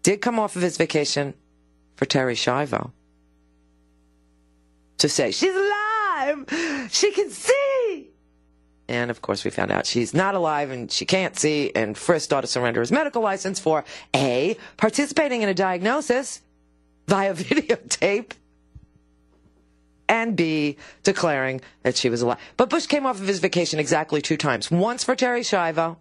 [0.03, 1.33] Did come off of his vacation
[1.95, 2.91] for Terri Schiavo
[4.99, 6.45] to say, she's alive!
[6.91, 8.09] She can see!
[8.89, 12.36] And of course, we found out she's not alive and she can't see, and Frist
[12.36, 16.41] ought to surrender his medical license for A, participating in a diagnosis
[17.08, 18.32] via videotape,
[20.10, 22.39] and B, declaring that she was alive.
[22.58, 25.97] But Bush came off of his vacation exactly two times once for Terri Schiavo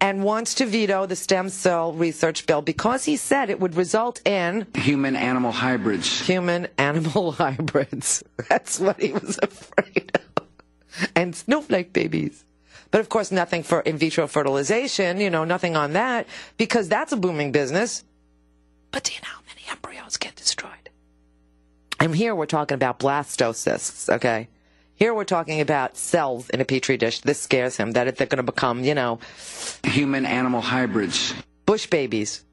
[0.00, 4.26] and wants to veto the stem cell research bill because he said it would result
[4.26, 6.26] in human animal hybrids.
[6.26, 8.24] Human animal hybrids.
[8.48, 10.37] That's what he was afraid of
[11.16, 12.44] and snowflake babies.
[12.90, 17.12] But of course, nothing for in vitro fertilization, you know, nothing on that because that's
[17.12, 18.04] a booming business.
[18.90, 20.72] But do you know how many embryos get destroyed?
[22.00, 24.48] And here we're talking about blastocysts, okay?
[24.94, 27.20] Here we're talking about cells in a petri dish.
[27.20, 29.20] This scares him that they're going to become, you know,
[29.84, 31.34] human animal hybrids.
[31.66, 32.44] Bush babies.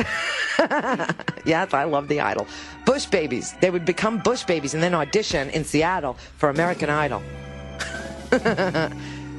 [1.44, 2.46] yes, I love the Idol.
[2.84, 3.54] Bush babies.
[3.60, 7.22] They would become Bush babies and then audition in Seattle for American Idol.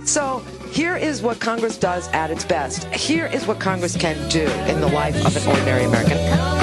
[0.06, 0.40] so
[0.72, 2.86] here is what Congress does at its best.
[2.94, 6.61] Here is what Congress can do in the life of an ordinary American.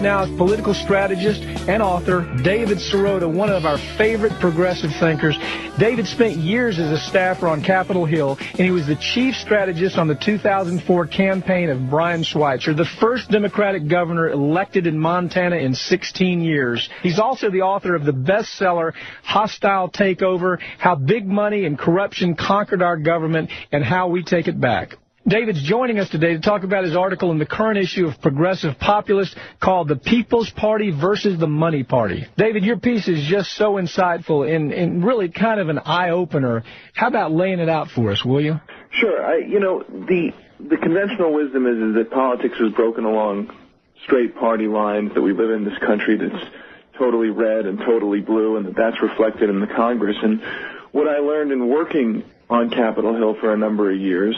[0.00, 5.36] Now political strategist and author, David Sirota, one of our favorite progressive thinkers.
[5.78, 9.98] David spent years as a staffer on Capitol Hill, and he was the chief strategist
[9.98, 15.74] on the 2004 campaign of Brian Schweitzer, the first Democratic governor elected in Montana in
[15.74, 16.88] 16 years.
[17.02, 22.82] He's also the author of the bestseller, Hostile Takeover, How Big Money and Corruption Conquered
[22.82, 24.96] Our Government and How We Take It Back.
[25.26, 28.76] David's joining us today to talk about his article in the current issue of Progressive
[28.80, 32.26] Populist called The People's Party versus the Money Party.
[32.36, 36.64] David, your piece is just so insightful and, and really kind of an eye-opener.
[36.94, 38.58] How about laying it out for us, will you?
[38.90, 39.24] Sure.
[39.24, 43.56] I, you know, the the conventional wisdom is, is that politics is broken along
[44.04, 46.44] straight party lines, that we live in this country that's
[46.98, 50.16] totally red and totally blue, and that that's reflected in the Congress.
[50.20, 50.42] And
[50.90, 54.36] what I learned in working on Capitol Hill for a number of years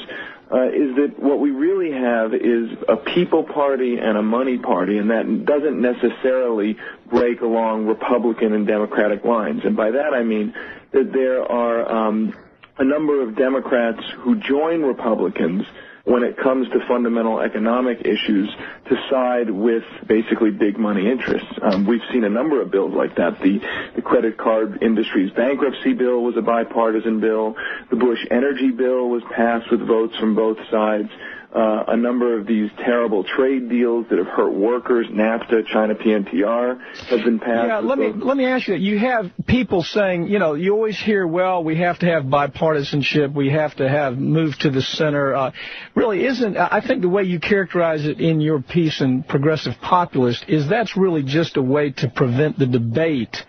[0.54, 4.98] uh, is that what we really have is a people party and a money party,
[4.98, 6.76] and that doesn't necessarily
[7.06, 9.62] break along Republican and Democratic lines.
[9.64, 10.54] And by that I mean
[10.92, 12.36] that there are um,
[12.78, 15.66] a number of Democrats who join Republicans
[16.04, 18.54] when it comes to fundamental economic issues
[18.88, 21.48] to side with basically big money interests.
[21.62, 23.40] Um, we've seen a number of bills like that.
[23.40, 23.60] The,
[23.96, 27.56] the credit card industry's bankruptcy bill was a bipartisan bill.
[27.90, 31.08] The Bush energy bill was passed with votes from both sides
[31.54, 36.80] uh, a number of these terrible trade deals that have hurt workers, NAFTA, China PNTR,
[37.08, 37.68] have been passed.
[37.68, 38.80] Yeah, let me let me ask you that.
[38.80, 43.32] You have people saying, you know, you always hear, well, we have to have bipartisanship,
[43.32, 45.34] we have to have move to the center.
[45.34, 45.52] Uh,
[45.94, 50.44] really, isn't I think the way you characterize it in your piece in Progressive Populist
[50.48, 53.44] is that's really just a way to prevent the debate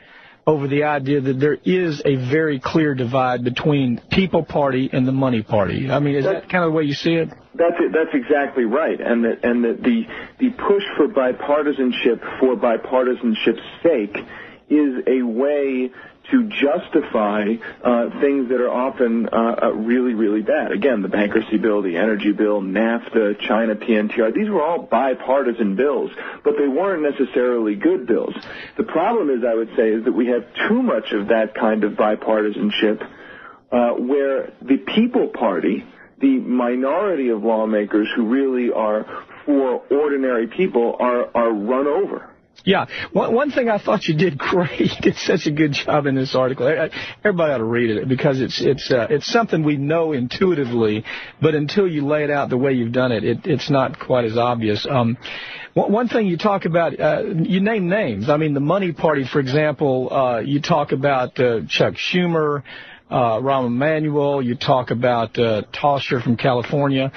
[0.48, 5.12] over the idea that there is a very clear divide between People Party and the
[5.12, 5.89] Money Party.
[5.89, 7.30] I mean, is that kind of the way you see it?
[7.56, 7.91] That's it.
[7.93, 9.00] That's exactly right.
[9.00, 10.04] And that and that the
[10.39, 14.18] the push for bipartisanship for bipartisanship's sake
[14.70, 15.91] is a way
[16.32, 20.71] to justify uh, things that are often uh, uh, really, really bad.
[20.71, 26.11] Again, the bankruptcy bill, the energy bill, NAFTA, China PNTR, these were all bipartisan bills,
[26.43, 28.34] but they weren't necessarily good bills.
[28.78, 31.84] The problem is, I would say, is that we have too much of that kind
[31.84, 33.07] of bipartisanship
[33.71, 35.86] uh, where the People Party,
[36.19, 39.05] the minority of lawmakers who really are
[39.45, 42.32] for ordinary people, are, are run over.
[42.66, 44.91] Yeah, one, one thing I thought you did great.
[45.01, 46.68] Did such a good job in this article.
[46.68, 51.05] Everybody ought to read it because it's it's uh, it's something we know intuitively,
[51.41, 54.26] but until you lay it out the way you've done it, it it's not quite
[54.26, 54.86] as obvious.
[54.89, 55.18] Um,
[55.76, 58.30] one thing you talk about, uh, you name names.
[58.30, 60.11] I mean, the Money Party, for example.
[60.11, 62.63] Uh, you talk about uh, Chuck Schumer.
[63.07, 67.11] Uh, Rahm Emanuel, you talk about uh, Tauscher from California.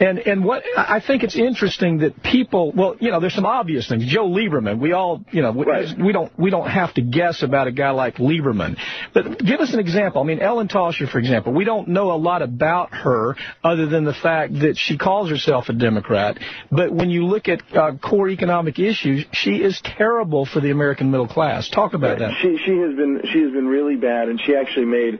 [0.00, 3.88] And and what I think it's interesting that people, well, you know, there's some obvious
[3.88, 4.06] things.
[4.06, 5.88] Joe Lieberman, we all, you know, right.
[5.98, 8.78] we don't we don't have to guess about a guy like Lieberman.
[9.12, 10.22] But give us an example.
[10.22, 13.34] I mean, Ellen Tauscher, for example, we don't know a lot about her
[13.64, 16.38] other than the fact that she calls herself a Democrat.
[16.70, 21.10] But when you look at uh, core economic issues, she is terrible for the American
[21.10, 21.68] middle class.
[21.68, 22.30] Talk about right.
[22.30, 22.34] that.
[22.40, 25.18] She she has been she has been really bad, and she actually made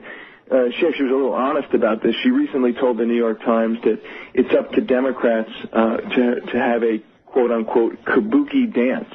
[0.51, 2.15] uh, she actually was a little honest about this.
[2.23, 4.01] She recently told the New York Times that
[4.33, 9.13] it's up to Democrats uh, to to have a quote unquote kabuki dance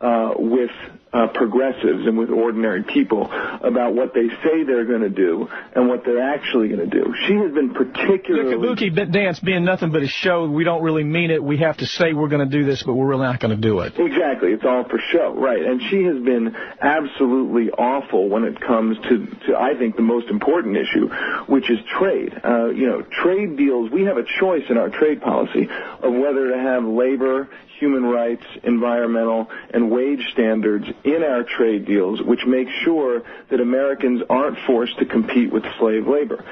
[0.00, 0.70] uh, with
[1.16, 3.30] uh, progressives and with ordinary people
[3.62, 7.14] about what they say they're going to do and what they're actually going to do.
[7.26, 8.50] She has been particularly...
[8.50, 10.46] The kabuki dance being nothing but a show.
[10.46, 11.42] We don't really mean it.
[11.42, 13.60] We have to say we're going to do this, but we're really not going to
[13.60, 13.94] do it.
[13.98, 14.50] Exactly.
[14.52, 15.34] It's all for show.
[15.34, 15.62] Right.
[15.62, 20.28] And she has been absolutely awful when it comes to, to I think, the most
[20.28, 21.08] important issue,
[21.46, 22.34] which is trade.
[22.44, 25.66] Uh, you know, trade deals, we have a choice in our trade policy
[26.02, 27.48] of whether to have labor
[27.78, 34.22] human rights, environmental, and wage standards in our trade deals, which make sure that Americans
[34.28, 36.44] aren't forced to compete with slave labor.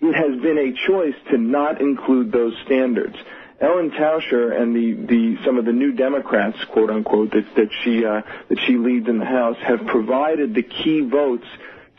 [0.00, 3.16] It has been a choice to not include those standards.
[3.60, 8.06] Ellen Tauscher and the, the some of the new Democrats, quote unquote, that, that she
[8.06, 11.46] uh, that she leads in the House, have provided the key votes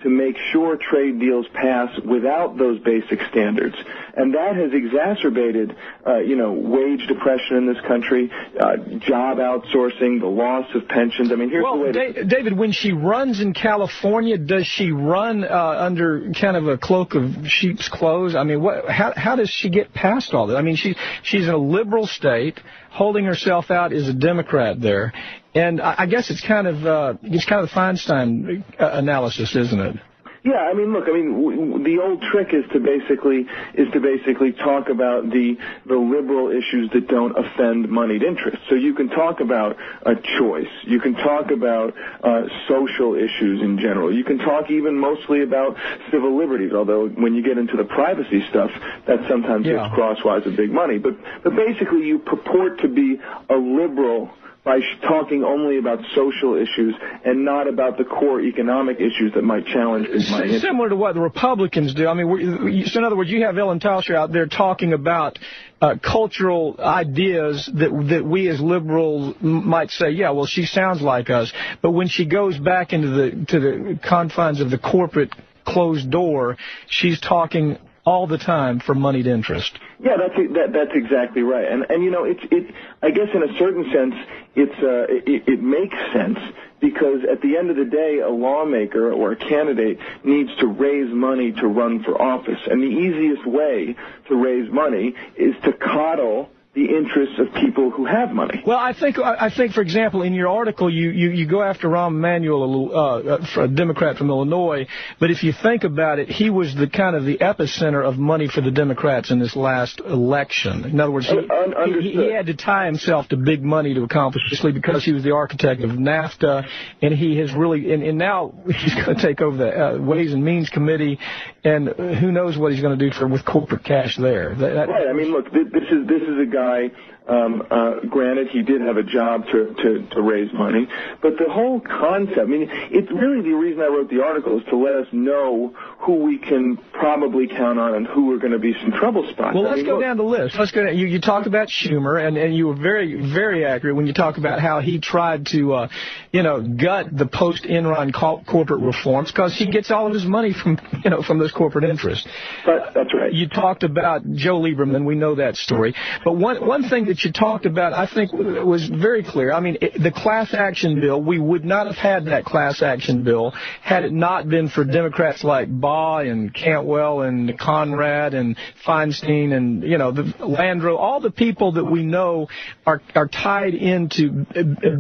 [0.04, 3.76] to make sure trade deals pass without those basic standards.
[4.16, 5.76] And that has exacerbated,
[6.06, 11.32] uh, you know, wage depression in this country, uh, job outsourcing, the loss of pensions.
[11.32, 11.92] I mean, here's well, the way.
[11.92, 12.24] Da-.
[12.24, 17.16] David, when she runs in California, does she run uh, under kind of a cloak
[17.16, 18.36] of sheep's clothes?
[18.36, 20.58] I mean, what, how, how does she get past all that?
[20.58, 25.14] I mean, she, she's in a liberal state, holding herself out as a Democrat there.
[25.54, 29.80] And I guess it's kind of uh, it's kind of the Feinstein uh, analysis, isn't
[29.80, 29.96] it?
[30.44, 33.46] Yeah, I mean, look, I mean, w- w- the old trick is to basically
[33.76, 38.62] is to basically talk about the the liberal issues that don't offend moneyed interests.
[38.70, 41.94] So you can talk about a choice, you can talk about
[42.24, 45.76] uh, social issues in general, you can talk even mostly about
[46.12, 46.72] civil liberties.
[46.74, 48.72] Although when you get into the privacy stuff,
[49.06, 49.74] that sometimes Yeah.
[49.84, 50.98] gets crosswise with big money.
[50.98, 54.32] But but basically, you purport to be a liberal
[54.64, 56.94] by talking only about social issues
[57.26, 60.62] and not about the core economic issues that might challenge interests.
[60.62, 62.08] Similar to what the Republicans do.
[62.08, 65.40] I mean, so in other words, you have Ellen Tauscher out there talking about
[65.82, 71.32] uh, cultural ideas that that we as liberals might say, yeah, well, she sounds like
[71.32, 71.52] us.
[71.82, 75.34] But when she goes back into the to the confines of the corporate
[75.66, 76.58] closed door,
[76.88, 77.78] she's talking
[78.12, 79.80] all the time for moneyed interest.
[80.00, 81.66] Yeah, that's that, that's exactly right.
[81.72, 82.76] And and you know, it's it.
[83.02, 84.16] I guess in a certain sense,
[84.54, 86.38] it's uh, it, it makes sense
[86.82, 91.10] because at the end of the day, a lawmaker or a candidate needs to raise
[91.14, 93.96] money to run for office, and the easiest way
[94.28, 98.64] to raise money is to coddle the interests of people who have money.
[98.66, 101.90] Well, I think I think, for example, in your article, you, you, you go after
[101.90, 104.88] Rahm Emanuel, uh, a Democrat from Illinois.
[105.20, 108.48] But if you think about it, he was the kind of the epicenter of money
[108.48, 110.86] for the Democrats in this last election.
[110.86, 114.04] In other words, he, un- he, he had to tie himself to big money to
[114.04, 116.66] accomplish this because he was the architect of NAFTA,
[117.02, 120.32] and he has really and, and now he's going to take over the uh, Ways
[120.32, 121.20] and Means Committee,
[121.66, 124.56] and who knows what he's going to do for with corporate cash there.
[124.56, 125.08] That, that, Right.
[125.10, 126.92] I mean, look, this is this is a guy guy
[127.28, 130.88] um, uh, granted, he did have a job to, to to raise money,
[131.22, 132.40] but the whole concept.
[132.40, 135.72] I mean, it's really the reason I wrote the article is to let us know
[136.00, 139.54] who we can probably count on and who are going to be some trouble spots.
[139.56, 140.56] Well, I let's mean, go look- down the list.
[140.58, 140.98] Let's go down.
[140.98, 144.38] You, you talked about Schumer, and, and you were very, very accurate when you talk
[144.40, 145.88] about how he tried to, uh,
[146.32, 150.54] you know, gut the post-Enron co- corporate reforms because he gets all of his money
[150.54, 152.28] from, you know, from those corporate interests.
[152.66, 153.32] But that's right.
[153.32, 155.06] You talked about Joe Lieberman.
[155.06, 155.94] We know that story.
[156.26, 159.52] But one one thing that you talked about, I think, was very clear.
[159.52, 161.22] I mean, it, the class action bill.
[161.22, 163.52] We would not have had that class action bill
[163.82, 168.56] had it not been for Democrats like Bayh and Cantwell and Conrad and
[168.88, 172.48] Feinstein and you know the Landrieu, all the people that we know
[172.86, 174.46] are are tied into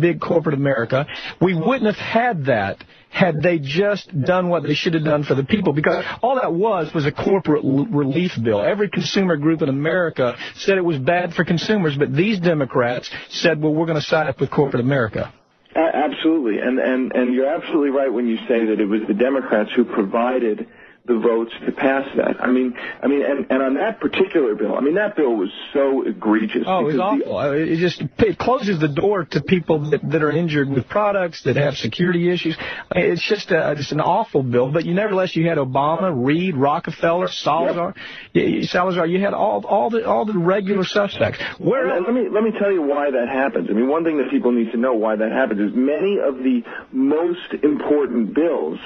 [0.01, 1.05] big corporate America.
[1.39, 5.35] We wouldn't have had that had they just done what they should have done for
[5.35, 8.61] the people because all that was was a corporate relief bill.
[8.61, 13.61] Every consumer group in America said it was bad for consumers, but these Democrats said,
[13.61, 15.33] well, we're going to side up with corporate America.
[15.75, 19.69] Absolutely, and and and you're absolutely right when you say that it was the Democrats
[19.75, 20.67] who provided
[21.05, 22.41] the votes to pass that.
[22.43, 25.49] I mean, I mean, and, and on that particular bill, I mean, that bill was
[25.73, 26.63] so egregious.
[26.67, 27.37] Oh, it's because the- awful.
[27.37, 31.41] Uh, It just it closes the door to people that, that are injured with products
[31.43, 32.55] that have security issues.
[32.91, 34.71] I mean, It's just a, it's an awful bill.
[34.71, 37.95] But you nevertheless you had Obama, Reed, Rockefeller, Salazar,
[38.35, 39.07] y- Salazar.
[39.07, 41.39] You had all all the all the regular suspects.
[41.57, 43.69] Where And let me let me tell you why that happens.
[43.71, 46.37] I mean, one thing that people need to know why that happens is many of
[46.37, 48.77] the most important bills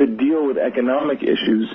[0.00, 1.70] that deal with economic issues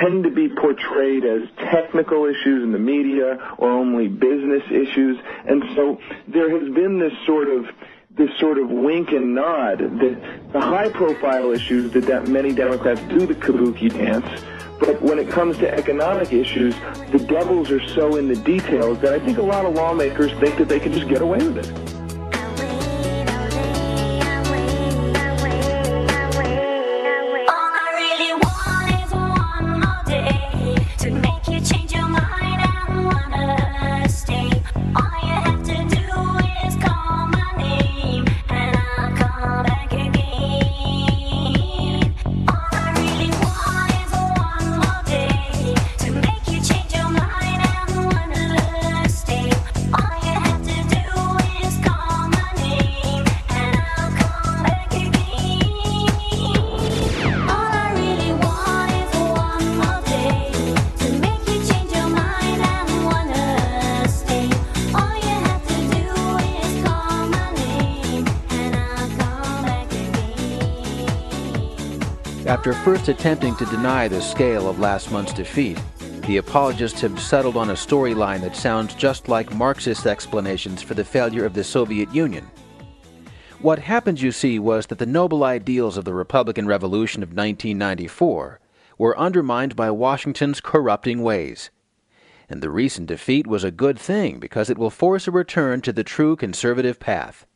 [0.00, 5.16] tend to be portrayed as technical issues in the media or only business issues,
[5.46, 7.66] and so there has been this sort of
[8.10, 13.24] this sort of wink and nod that the high-profile issues that, that many Democrats do
[13.24, 14.26] the kabuki dance.
[14.80, 16.74] But when it comes to economic issues,
[17.12, 20.56] the devils are so in the details that I think a lot of lawmakers think
[20.58, 21.97] that they can just get away with it.
[72.58, 75.80] After first attempting to deny the scale of last month's defeat,
[76.26, 81.04] the apologists have settled on a storyline that sounds just like Marxist explanations for the
[81.04, 82.50] failure of the Soviet Union.
[83.60, 88.58] What happened, you see, was that the noble ideals of the Republican Revolution of 1994
[88.98, 91.70] were undermined by Washington's corrupting ways.
[92.48, 95.92] And the recent defeat was a good thing because it will force a return to
[95.92, 97.46] the true conservative path.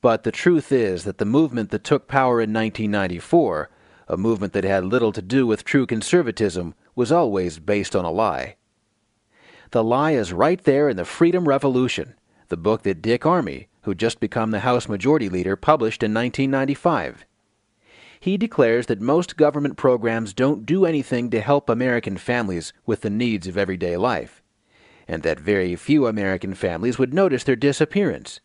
[0.00, 3.70] But the truth is that the movement that took power in 1994
[4.08, 8.10] a movement that had little to do with true conservatism, was always based on a
[8.10, 8.56] lie.
[9.70, 12.14] The lie is right there in the Freedom Revolution,
[12.48, 17.26] the book that Dick Armey, who'd just become the House Majority Leader, published in 1995.
[18.20, 23.10] He declares that most government programs don't do anything to help American families with the
[23.10, 24.42] needs of everyday life,
[25.06, 28.40] and that very few American families would notice their disappearance.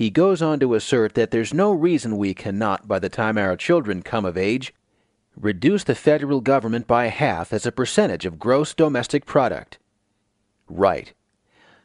[0.00, 3.54] He goes on to assert that there's no reason we cannot, by the time our
[3.54, 4.72] children come of age,
[5.36, 9.78] reduce the federal government by half as a percentage of gross domestic product.
[10.70, 11.12] Right.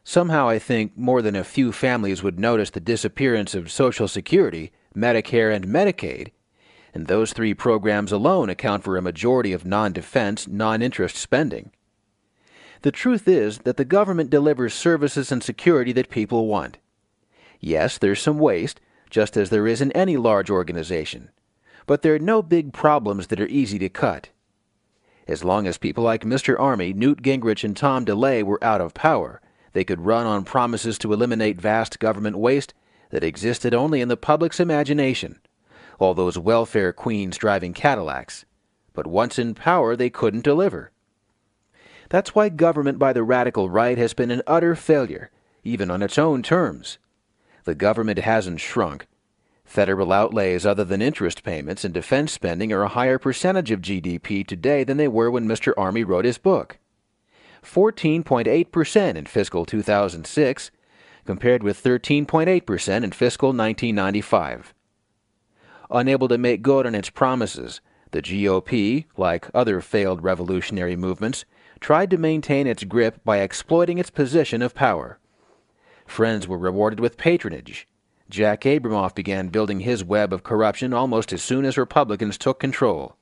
[0.05, 4.72] Somehow I think more than a few families would notice the disappearance of Social Security,
[4.95, 6.32] Medicare, and Medicaid,
[6.93, 11.70] and those three programs alone account for a majority of non defense, non interest spending.
[12.82, 16.78] The truth is that the government delivers services and security that people want.
[17.60, 18.80] Yes, there's some waste,
[19.10, 21.32] just as there is in any large organization,
[21.86, 24.30] but there are no big problems that are easy to cut.
[25.28, 26.58] As long as people like Mr.
[26.58, 29.41] Armey, Newt Gingrich, and Tom DeLay were out of power,
[29.74, 32.74] they could run on promises to eliminate vast government waste
[33.10, 35.39] that existed only in the public's imagination,
[35.99, 38.45] all those welfare queens driving Cadillacs.
[38.93, 40.91] But once in power, they couldn't deliver.
[42.10, 45.32] That's why government by the radical right has been an utter failure,
[45.64, 46.97] even on its own terms.
[47.66, 49.07] The government hasn't shrunk.
[49.66, 54.45] Federal outlays other than interest payments and defense spending are a higher percentage of GDP
[54.45, 55.74] today than they were when Mr.
[55.74, 56.78] Armey wrote his book.
[57.63, 60.72] 14.8% in fiscal 2006,
[61.26, 64.74] compared with 13.8% in fiscal 1995.
[65.89, 71.45] Unable to make good on its promises, the GOP, like other failed revolutionary movements,
[71.80, 75.20] tried to maintain its grip by exploiting its position of power.
[76.06, 77.88] Friends were rewarded with patronage.
[78.30, 83.18] Jack Abramoff began building his web of corruption almost as soon as Republicans took control.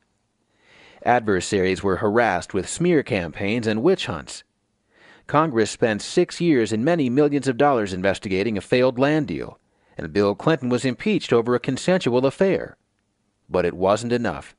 [1.06, 4.44] Adversaries were harassed with smear campaigns and witch hunts.
[5.28, 9.60] Congress spent six years and many millions of dollars investigating a failed land deal,
[9.98, 12.78] and Bill Clinton was impeached over a consensual affair.
[13.50, 14.56] But it wasn't enough.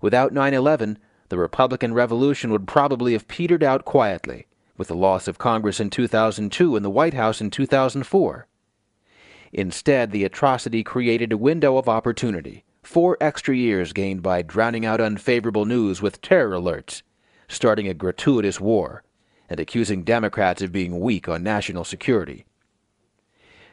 [0.00, 0.98] Without 9 11,
[1.28, 4.46] the Republican Revolution would probably have petered out quietly,
[4.80, 8.46] with the loss of Congress in 2002 and the White House in 2004.
[9.52, 14.98] Instead, the atrocity created a window of opportunity, four extra years gained by drowning out
[14.98, 17.02] unfavorable news with terror alerts,
[17.46, 19.02] starting a gratuitous war,
[19.50, 22.46] and accusing Democrats of being weak on national security.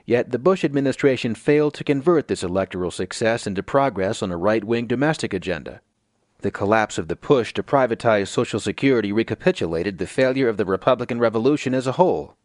[0.03, 4.63] Yet the Bush administration failed to convert this electoral success into progress on a right
[4.65, 5.79] wing domestic agenda.
[6.41, 11.19] The collapse of the push to privatize Social Security recapitulated the failure of the Republican
[11.19, 12.35] Revolution as a whole.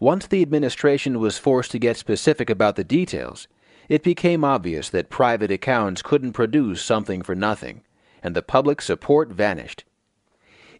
[0.00, 3.46] Once the administration was forced to get specific about the details,
[3.88, 7.82] it became obvious that private accounts couldn't produce something for nothing,
[8.22, 9.84] and the public support vanished.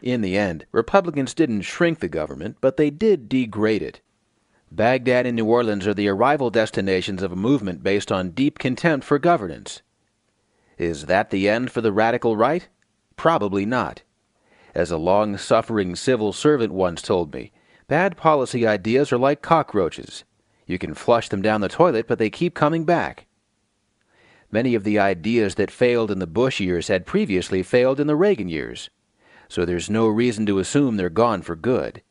[0.01, 4.01] In the end, Republicans didn't shrink the government, but they did degrade it.
[4.71, 9.05] Baghdad and New Orleans are the arrival destinations of a movement based on deep contempt
[9.05, 9.81] for governance.
[10.79, 12.69] Is that the end for the radical right?
[13.17, 14.01] Probably not.
[14.73, 17.51] As a long suffering civil servant once told me,
[17.89, 20.23] bad policy ideas are like cockroaches.
[20.65, 23.25] You can flush them down the toilet, but they keep coming back.
[24.51, 28.15] Many of the ideas that failed in the Bush years had previously failed in the
[28.15, 28.89] Reagan years,
[29.49, 32.01] so there's no reason to assume they're gone for good.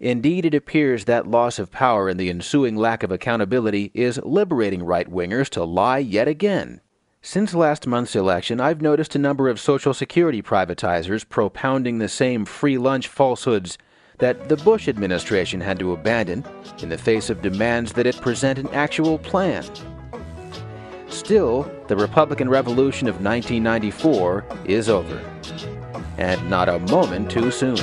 [0.00, 4.82] Indeed, it appears that loss of power and the ensuing lack of accountability is liberating
[4.82, 6.80] right wingers to lie yet again.
[7.22, 12.46] Since last month's election, I've noticed a number of Social Security privatizers propounding the same
[12.46, 13.76] free lunch falsehoods
[14.16, 16.46] that the Bush administration had to abandon
[16.80, 19.66] in the face of demands that it present an actual plan.
[21.10, 25.20] Still, the Republican Revolution of 1994 is over.
[26.16, 27.76] And not a moment too soon.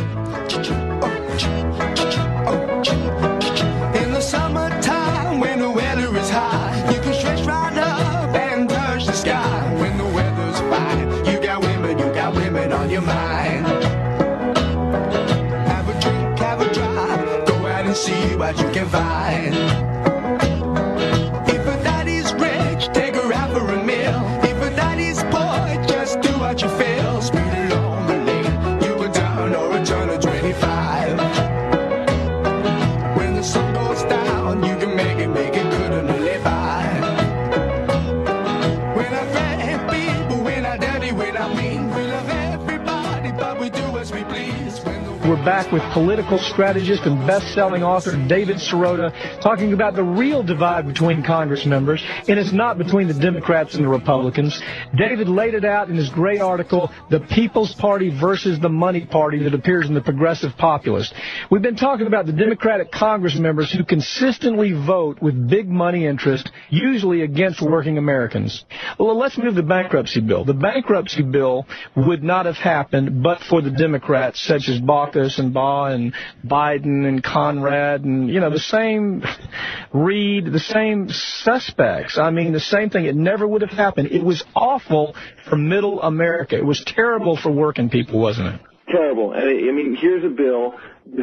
[45.47, 49.15] Back with political strategist and best-selling author David Sirota
[49.47, 53.85] talking about the real divide between Congress members, and it's not between the Democrats and
[53.85, 54.61] the Republicans.
[54.97, 59.41] David laid it out in his great article, The People's Party versus the Money Party,
[59.43, 61.13] that appears in the Progressive Populist.
[61.49, 66.51] We've been talking about the Democratic Congress members who consistently vote with big money interest,
[66.69, 68.65] usually against working Americans.
[68.99, 70.43] Well, let's move the bankruptcy bill.
[70.43, 75.55] The bankruptcy bill would not have happened but for the Democrats, such as Baucus and
[75.55, 76.13] Bayh and
[76.45, 79.23] Biden and Conrad and, you know, the same
[79.93, 82.17] Reed, the same suspects.
[82.17, 83.05] I mean, the same thing.
[83.05, 84.09] It never would have happened.
[84.11, 85.15] It was awful
[85.49, 86.57] for middle America.
[86.57, 88.61] It was terrible for working people, wasn't it?
[88.89, 89.33] Terrible.
[89.33, 90.75] I mean, here's a bill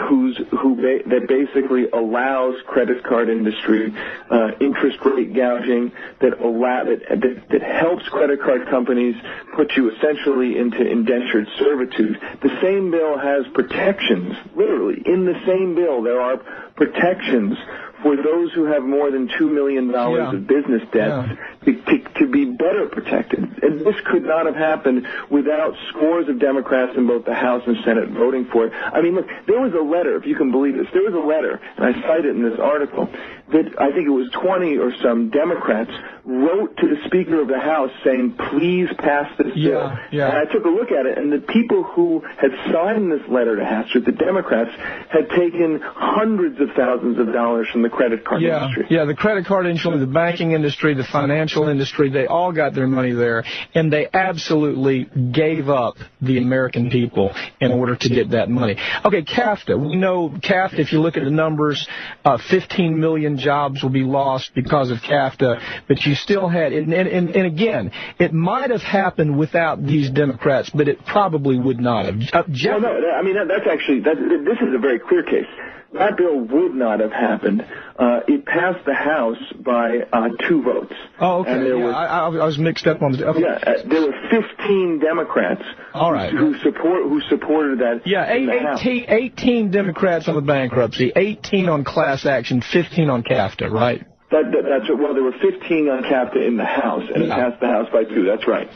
[0.09, 3.93] who's who ba- that basically allows credit card industry
[4.31, 9.15] uh, interest rate gouging that allow that, that that helps credit card companies
[9.57, 12.19] put you essentially into indentured servitude.
[12.43, 16.37] The same bill has protections, literally in the same bill there are
[16.77, 17.57] protections
[18.05, 20.37] for those who have more than two million dollars Yeah.
[20.39, 23.41] of business debts to, to, to be better protected.
[23.63, 27.77] And this could not have happened without scores of Democrats in both the House and
[27.85, 28.73] Senate voting for it.
[28.75, 31.27] I mean, look, there was a letter, if you can believe this, there was a
[31.27, 33.07] letter, and I cite it in this article,
[33.53, 35.91] that I think it was 20 or some Democrats
[36.25, 39.93] wrote to the Speaker of the House saying, please pass this bill.
[40.11, 40.29] yeah.
[40.29, 43.57] And I took a look at it, and the people who had signed this letter
[43.57, 44.71] to Hastert, the Democrats,
[45.11, 48.87] had taken hundreds of thousands of dollars from the credit card Yeah, industry.
[48.89, 49.05] yeah.
[49.05, 53.13] The credit card industry, the banking industry, the financial industry, they all got their money
[53.13, 53.45] there,
[53.75, 57.31] and they absolutely gave up the American people
[57.61, 58.77] in order to get that money.
[59.05, 59.79] Okay, CAFTA.
[59.79, 60.81] We know CAFTA.
[60.81, 61.87] If you look at the numbers,
[62.25, 65.85] uh, 15 million jobs will be lost because of CAFTA.
[65.89, 70.71] But you still had, and, and, and, again, it might have happened without these Democrats,
[70.75, 72.17] but it probably would not have.
[72.33, 74.17] Uh, Jeff, Well, no, I mean that, that's actually that.
[74.17, 75.47] This is a very clear case.
[75.95, 77.63] That bill would not have happened.
[77.99, 80.93] Uh, it passed the House by uh, two votes.
[81.21, 81.53] oh, okay.
[81.53, 83.27] And there Yeah, was, I, I I was mixed up on the.
[83.29, 83.41] Okay.
[83.41, 85.63] yeah, uh, there were 15 Democrats
[85.95, 86.33] All right.
[86.33, 88.03] who support who supported that.
[88.07, 93.71] Yeah, eight, 18, 18 Democrats on the bankruptcy, 18 on class action, 15 on CAFTA,
[93.71, 94.05] right?
[94.31, 97.61] That, that, that's well, there were 15 on CAFTA in the House, and it passed
[97.61, 98.25] the House by two.
[98.25, 98.69] That's right.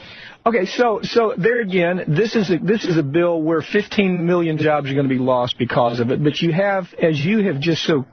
[0.49, 4.57] Okay, so so there again, this is a, this is a bill where 15 million
[4.57, 6.25] jobs are going to be lost because of it.
[6.25, 8.07] But you have, as you have just so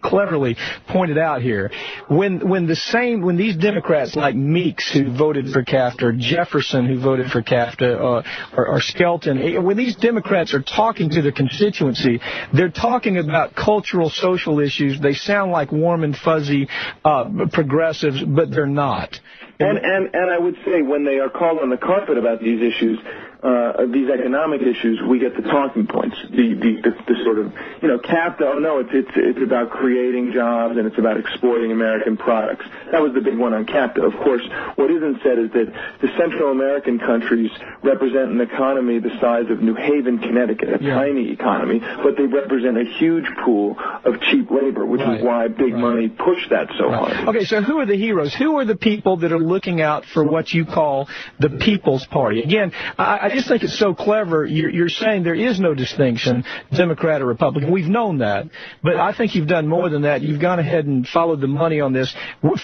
[0.00, 0.56] cleverly
[0.86, 1.72] pointed out here,
[2.06, 7.00] when when the same when these Democrats like Meeks who voted for CAFTA, Jefferson who
[7.00, 8.22] voted for CAFTA, uh,
[8.56, 12.20] or, or Skelton, eh, when these Democrats are talking to their constituency,
[12.54, 15.00] they're talking about cultural, social issues.
[15.00, 16.68] They sound like warm and fuzzy
[17.04, 19.18] uh, progressives, but they're not.
[19.62, 22.60] And, and, and I would say when they are called on the carpet about these
[22.60, 22.98] issues,
[23.42, 26.16] uh, these economic issues, we get the talking points.
[26.30, 29.70] The, the, the, the sort of, you know, CAFTA, oh no, it's, it's, it's about
[29.70, 32.64] creating jobs and it's about exporting American products.
[32.92, 33.98] That was the big one on CAFTA.
[34.04, 34.42] Of course,
[34.76, 37.50] what isn't said is that the Central American countries
[37.82, 42.78] represent an economy the size of New Haven, Connecticut, a tiny economy, but they represent
[42.78, 45.18] a huge pool of cheap labor, which Right.
[45.18, 47.28] is why big money pushed that so hard.
[47.28, 48.32] Okay, so who are the heroes?
[48.34, 51.08] Who are the people that are looking out for what you call
[51.40, 52.40] the People's Party?
[52.42, 54.44] Again, I, I just think it's so clever.
[54.44, 57.70] You're, you're saying there is no distinction, Democrat or Republican.
[57.70, 58.46] We've known that,
[58.82, 60.22] but I think you've done more than that.
[60.22, 62.14] You've gone ahead and followed the money on this.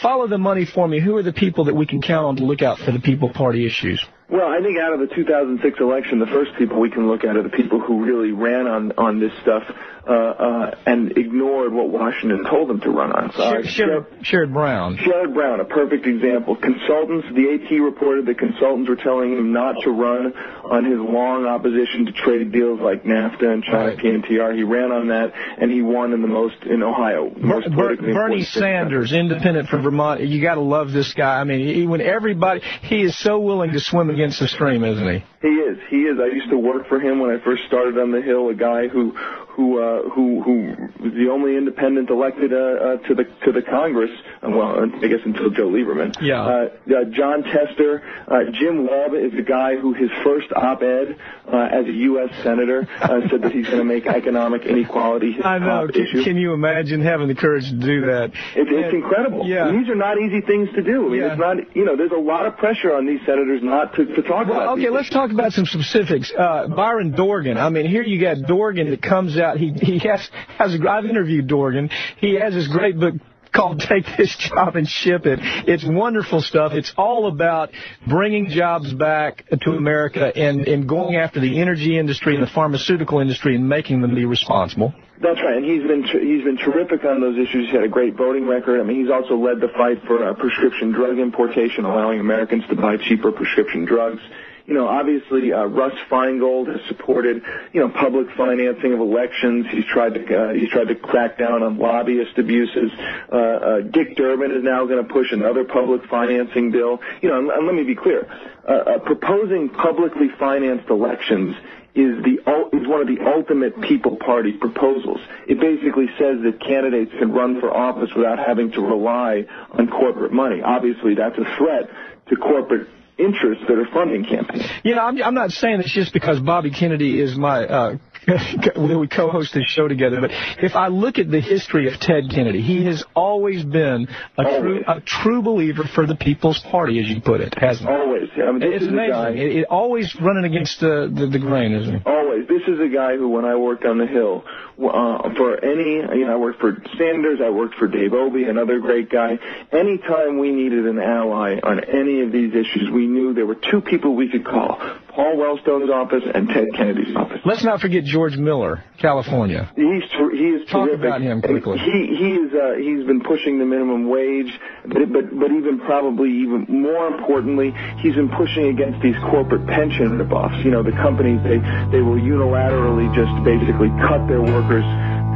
[0.01, 1.01] Follow the money for me.
[1.01, 3.31] Who are the people that we can count on to look out for the People
[3.31, 4.05] Party issues?
[4.31, 7.37] Well, I think out of the 2006 election, the first people we can look at
[7.37, 9.63] are the people who really ran on on this stuff
[10.09, 13.31] uh, uh, and ignored what Washington told them to run on.
[13.33, 14.97] So, Sherrod, Sherrod Brown.
[14.97, 16.57] Sherrod Brown, a perfect example.
[16.57, 20.33] Consultants, the AT reported that consultants were telling him not to run
[20.65, 24.57] on his long opposition to trade deals like NAFTA and China PNTR.
[24.57, 27.31] He ran on that, and he won in the most in Ohio.
[27.37, 28.45] most Ber- Bernie.
[28.45, 30.23] Sanders, independent from Vermont.
[30.23, 31.39] You got to love this guy.
[31.39, 35.09] I mean, he, when everybody, he is so willing to swim against the stream, isn't
[35.09, 35.25] he?
[35.41, 35.79] He is.
[35.89, 36.19] He is.
[36.21, 38.49] I used to work for him when I first started on the Hill.
[38.49, 39.17] A guy who,
[39.59, 40.55] who, uh, who, who
[41.03, 44.11] was the only independent elected uh, uh, to the to the Congress.
[44.41, 46.15] Uh, well, I guess until Joe Lieberman.
[46.23, 46.41] Yeah.
[46.47, 51.17] Uh, uh, Jon Tester, uh, Jim Webb is the guy who his first op-ed
[51.53, 52.31] uh, as a U.S.
[52.45, 55.87] senator uh, said that he's going to make economic inequality his I know.
[55.89, 56.23] top Can, issue.
[56.23, 58.31] can you imagine having the courage to do that?
[58.55, 59.45] It's, it's incredible.
[59.45, 59.67] Yeah.
[59.69, 61.07] And these are not easy things to do.
[61.07, 61.33] I mean, Yeah.
[61.33, 61.57] it's not.
[61.75, 64.57] You know, there's a lot of pressure on these senators not to, to talk about.
[64.59, 66.31] Well, okay, these let's talk about some specifics.
[66.31, 67.59] Uh, Byron Dorgan.
[67.59, 69.48] I mean, here you got Dorgan that comes out.
[69.57, 70.29] He he has
[70.59, 70.75] has.
[70.75, 71.89] A, I've interviewed Dorgan.
[72.19, 73.15] He has this great book.
[73.55, 75.41] called Take This Job and Ship It.
[75.67, 76.73] It's wonderful stuff.
[76.75, 77.71] It's all about
[78.07, 83.21] bringing jobs back to America and, and going after the energy industry and the pharmaceutical
[83.21, 84.93] industry and making them be responsible.
[85.21, 87.67] That's right, and he's been he's been terrific on those issues.
[87.67, 88.81] He's had a great voting record.
[88.81, 92.77] I mean, he's also led the fight for uh, prescription drug importation, allowing Americans to
[92.77, 94.21] buy cheaper prescription drugs.
[94.69, 97.43] You know, obviously, uh, Russ Feingold has supported,
[97.73, 99.65] you know, public financing of elections.
[99.71, 102.93] He's tried to uh, he's tried to crack down on lobbyist abuses.
[103.33, 107.01] Uh, uh, Dick Durbin is now going to push another public financing bill.
[107.23, 108.29] You know, and, and let me be clear:
[108.69, 111.57] uh, uh, proposing publicly financed elections
[111.95, 112.37] is the
[112.77, 115.21] is one of the ultimate people party proposals.
[115.49, 120.33] It basically says that candidates can run for office without having to rely on corporate
[120.33, 120.61] money.
[120.61, 121.89] Obviously, that's a threat
[122.29, 122.87] to corporate
[123.19, 124.65] interests that are funding campaigns.
[124.85, 127.99] You know, I'm, I'm not saying it's just because Bobby Kennedy is my, uh,
[128.77, 130.31] we co-host this show together, but
[130.63, 134.85] if I look at the history of Ted Kennedy, he has always been a true,
[134.87, 137.95] a true believer for the People's Party, as you put it, hasn't he?
[137.95, 138.29] Always.
[138.37, 139.39] I mean, It's amazing.
[139.39, 142.03] It, it always running against the, the, the grain, isn't he?
[142.05, 142.47] Always.
[142.49, 144.45] This is a guy who, when I worked on the Hill,
[144.79, 148.79] uh, for any, you know, I worked for Sanders, I worked for Dave Obey, another
[148.79, 149.39] great guy.
[149.73, 153.81] Anytime we needed an ally on any of these issues, we knew there were two
[153.81, 154.79] people we could call.
[155.09, 157.41] Paul Wellstone's office and Ted Kennedy's office.
[157.45, 159.69] Let's not forget George Miller, California.
[159.75, 161.07] He's ter- he is Talk terrific.
[161.07, 161.79] about him quickly.
[161.79, 164.53] He he is uh, he's been pushing the minimum wage,
[164.87, 170.19] but but but even probably even more importantly, he's been pushing against these corporate pension
[170.23, 170.63] ripoffs.
[170.65, 171.59] You know, the companies they
[171.91, 174.85] they will unilaterally just basically cut their workers'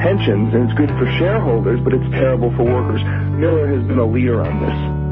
[0.02, 3.02] pensions, and it's good for shareholders, but it's terrible for workers.
[3.38, 5.02] Miller has been a leader on this.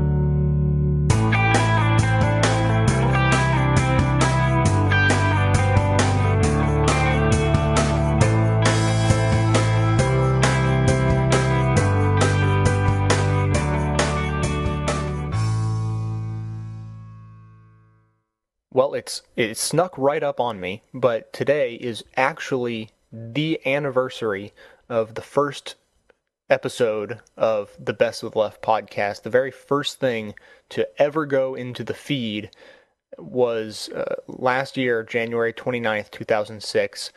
[18.73, 24.53] Well, it's it snuck right up on me, but today is actually the anniversary
[24.89, 25.77] of the first
[26.49, 29.23] episode of the Best of the Left podcast.
[29.23, 30.35] The very first thing
[30.71, 32.51] to ever go into the feed
[33.19, 37.13] was uh, last year, January 29th, 2006.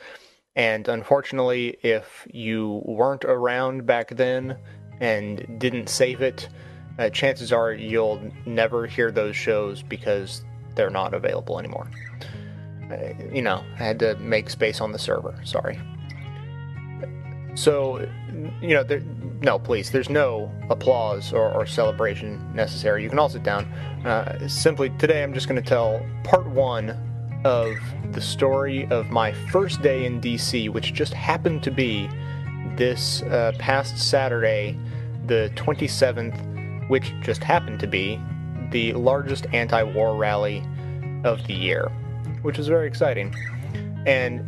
[0.56, 4.58] And unfortunately, if you weren't around back then
[5.00, 6.48] and didn't save it,
[7.00, 11.90] uh, chances are you'll never hear those shows because they're not available anymore.
[13.32, 15.40] You know, I had to make space on the server.
[15.44, 15.80] Sorry.
[17.56, 18.08] So,
[18.62, 19.02] you know, there,
[19.42, 23.04] no, please, there's no applause or, or celebration necessary.
[23.04, 23.66] You can all sit down.
[24.06, 26.98] Uh, simply, today I'm just going to tell part one
[27.46, 27.76] of
[28.12, 32.10] the story of my first day in DC, which just happened to be
[32.76, 34.78] this uh, past Saturday,
[35.28, 38.20] the 27th, which just happened to be
[38.72, 40.64] the largest anti war rally
[41.24, 41.92] of the year,
[42.44, 43.34] which is very exciting.
[44.06, 44.48] And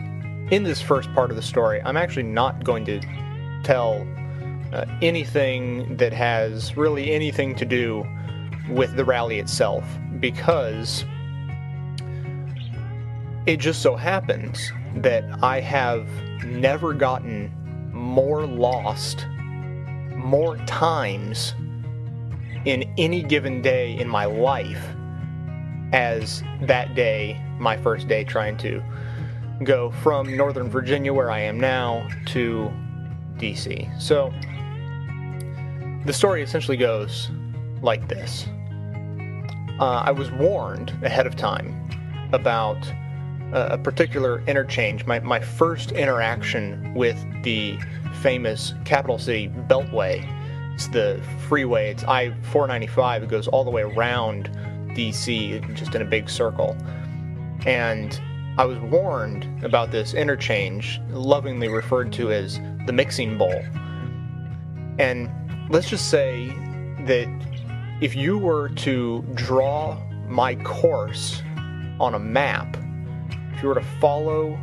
[0.53, 3.01] in this first part of the story, I'm actually not going to
[3.63, 4.07] tell
[4.71, 8.05] uh, anything that has really anything to do
[8.69, 9.83] with the rally itself
[10.19, 11.05] because
[13.45, 16.07] it just so happens that I have
[16.45, 17.51] never gotten
[17.91, 19.25] more lost
[20.15, 21.53] more times
[22.65, 24.83] in any given day in my life
[25.93, 28.83] as that day, my first day trying to
[29.63, 32.71] go from Northern Virginia, where I am now, to
[33.37, 34.01] DC.
[34.01, 34.33] So
[36.05, 37.29] the story essentially goes
[37.81, 38.47] like this
[39.79, 41.89] uh, I was warned ahead of time
[42.31, 42.77] about
[43.53, 47.77] uh, a particular interchange, my, my first interaction with the
[48.21, 50.25] famous capital city Beltway.
[50.73, 54.49] It's the freeway, it's I 495, it goes all the way around
[54.95, 56.75] DC, just in a big circle.
[57.65, 58.19] And
[58.57, 63.63] I was warned about this interchange, lovingly referred to as the mixing bowl.
[64.97, 65.29] And
[65.69, 66.47] let's just say
[67.05, 67.27] that
[68.01, 71.41] if you were to draw my course
[71.99, 72.77] on a map,
[73.53, 74.57] if you were to follow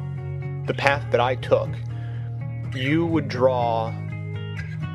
[0.66, 1.68] the path that I took,
[2.74, 3.88] you would draw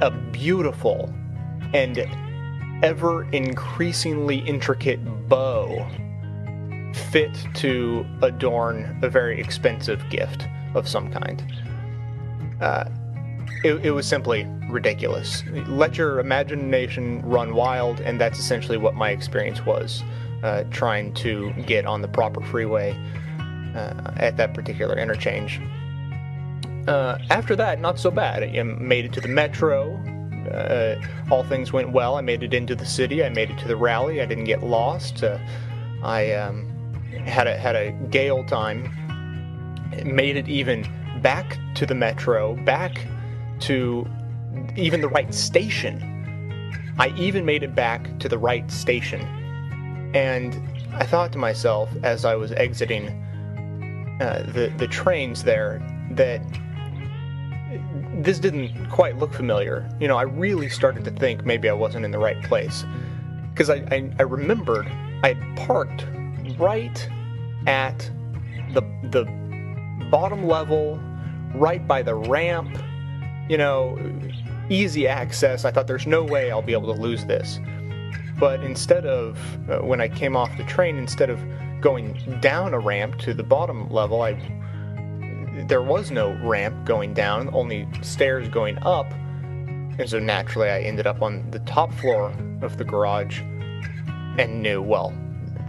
[0.02, 1.14] a beautiful
[1.74, 2.08] and
[2.84, 5.86] ever increasingly intricate bow
[6.98, 11.44] fit to adorn a very expensive gift of some kind.
[12.60, 12.86] Uh,
[13.64, 15.44] it, it was simply ridiculous.
[15.68, 20.04] Let your imagination run wild, and that's essentially what my experience was
[20.44, 22.96] uh, trying to get on the proper freeway
[23.76, 25.62] uh, at that particular interchange.
[26.88, 28.44] Uh, after that, not so bad.
[28.44, 29.98] I made it to the metro,
[30.48, 30.96] Uh,
[31.30, 32.16] all things went well.
[32.16, 33.22] I made it into the city.
[33.22, 34.22] I made it to the rally.
[34.22, 35.24] I didn't get lost.
[35.24, 35.38] Uh,
[36.04, 36.72] I um,
[37.18, 38.94] had a had a gay old time.
[40.06, 40.86] Made it even
[41.22, 43.06] back to the metro, back
[43.62, 44.08] to
[44.76, 46.14] even the right station.
[47.00, 49.22] I even made it back to the right station.
[50.14, 50.62] And
[50.94, 53.10] I thought to myself as I was exiting
[54.22, 56.42] uh, the the trains there that
[58.16, 59.88] this didn't quite look familiar.
[60.00, 62.84] You know, I really started to think maybe I wasn't in the right place
[63.52, 64.88] because I, I I remembered
[65.24, 66.06] I had parked
[66.58, 67.10] right
[67.66, 68.10] at
[68.74, 68.82] the
[69.12, 69.26] the
[70.10, 71.00] bottom level,
[71.56, 72.78] right by the ramp.
[73.50, 73.98] You know,
[74.70, 75.66] easy access.
[75.66, 77.60] I thought there's no way I'll be able to lose this.
[78.40, 79.40] But instead of,
[79.70, 81.40] uh, when I came off the train, instead of
[81.82, 84.34] going down a ramp to the bottom level, I
[85.68, 89.12] there was no ramp going down, only stairs going up.
[89.12, 92.32] And so naturally, I ended up on the top floor
[92.62, 93.42] of the garage
[94.38, 95.14] and knew, well,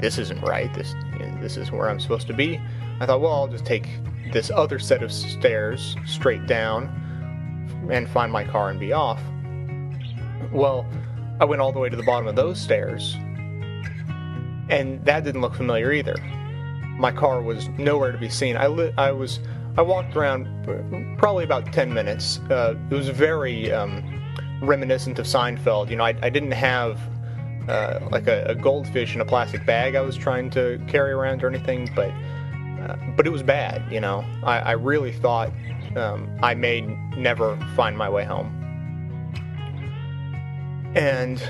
[0.00, 0.72] this isn't right.
[0.74, 2.60] This you know, this is where I'm supposed to be.
[3.00, 3.88] I thought, well, I'll just take
[4.32, 9.20] this other set of stairs straight down and find my car and be off.
[10.52, 10.86] Well,
[11.40, 13.14] I went all the way to the bottom of those stairs,
[14.68, 16.16] and that didn't look familiar either.
[16.98, 18.56] My car was nowhere to be seen.
[18.56, 19.40] I li- I was
[19.76, 20.48] I walked around
[21.18, 22.40] probably about ten minutes.
[22.50, 24.02] Uh, it was very um,
[24.60, 25.90] reminiscent of Seinfeld.
[25.90, 26.98] You know, I, I didn't have
[27.68, 31.44] uh, like a, a goldfish in a plastic bag I was trying to carry around
[31.44, 33.90] or anything, but uh, but it was bad.
[33.92, 35.52] You know, I, I really thought
[35.96, 36.80] um, I may
[37.16, 38.54] never find my way home.
[40.94, 41.42] And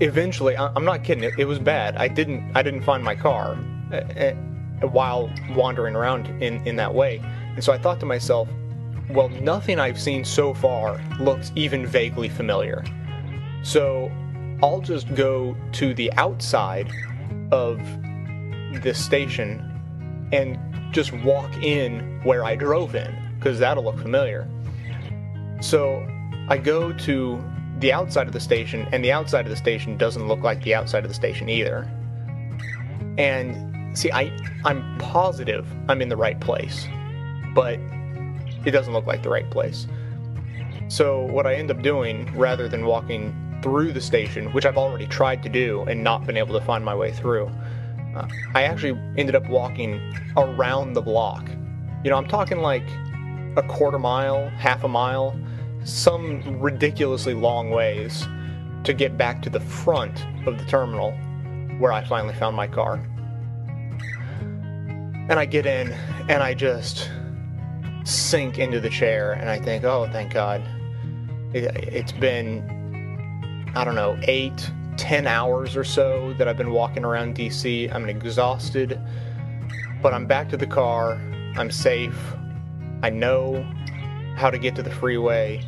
[0.00, 1.24] eventually, I- I'm not kidding.
[1.24, 1.96] It, it was bad.
[1.96, 3.56] I didn't I didn't find my car
[3.92, 4.32] uh, uh,
[4.88, 7.22] while wandering around in in that way.
[7.54, 8.48] And so I thought to myself,
[9.10, 12.84] well, nothing I've seen so far looks even vaguely familiar.
[13.62, 14.12] So
[14.62, 16.90] I'll just go to the outside
[17.52, 17.80] of
[18.82, 19.64] this station
[20.32, 20.58] and
[20.92, 24.48] just walk in where I drove in because that'll look familiar.
[25.60, 26.06] So
[26.48, 27.42] I go to
[27.78, 30.74] the outside of the station, and the outside of the station doesn't look like the
[30.74, 31.88] outside of the station either.
[33.16, 36.88] And see, I I'm positive I'm in the right place,
[37.54, 37.78] but
[38.64, 39.86] it doesn't look like the right place.
[40.88, 43.32] So what I end up doing, rather than walking
[43.62, 46.84] through the station, which I've already tried to do and not been able to find
[46.84, 47.50] my way through,
[48.16, 50.00] uh, I actually ended up walking
[50.36, 51.48] around the block.
[52.04, 52.88] You know, I'm talking like
[53.56, 55.38] a quarter mile, half a mile,
[55.84, 58.26] some ridiculously long ways
[58.84, 61.12] to get back to the front of the terminal
[61.78, 62.94] where I finally found my car.
[65.28, 65.92] And I get in
[66.28, 67.10] and I just
[68.04, 70.62] sink into the chair and I think, oh, thank God.
[71.52, 72.77] It, it's been,
[73.78, 77.94] I don't know, eight, ten hours or so that I've been walking around DC.
[77.94, 79.00] I'm exhausted,
[80.02, 81.12] but I'm back to the car.
[81.56, 82.18] I'm safe.
[83.04, 83.62] I know
[84.34, 85.64] how to get to the freeway.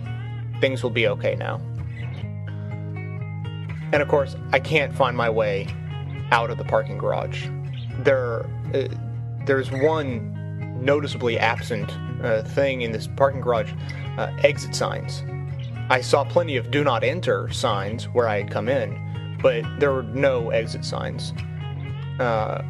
[0.60, 1.60] Things will be okay now.
[3.92, 5.68] And of course, I can't find my way
[6.32, 7.46] out of the parking garage.
[8.00, 8.44] There,
[8.74, 8.88] uh,
[9.46, 11.92] there's one noticeably absent
[12.24, 13.72] uh, thing in this parking garage:
[14.18, 15.22] uh, exit signs.
[15.90, 19.92] I saw plenty of "Do not enter" signs where I had come in, but there
[19.92, 21.32] were no exit signs.
[22.20, 22.62] Uh,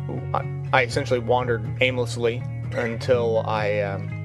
[0.73, 2.43] I, essentially wandered aimlessly
[2.73, 3.81] until I.
[3.81, 4.17] Um,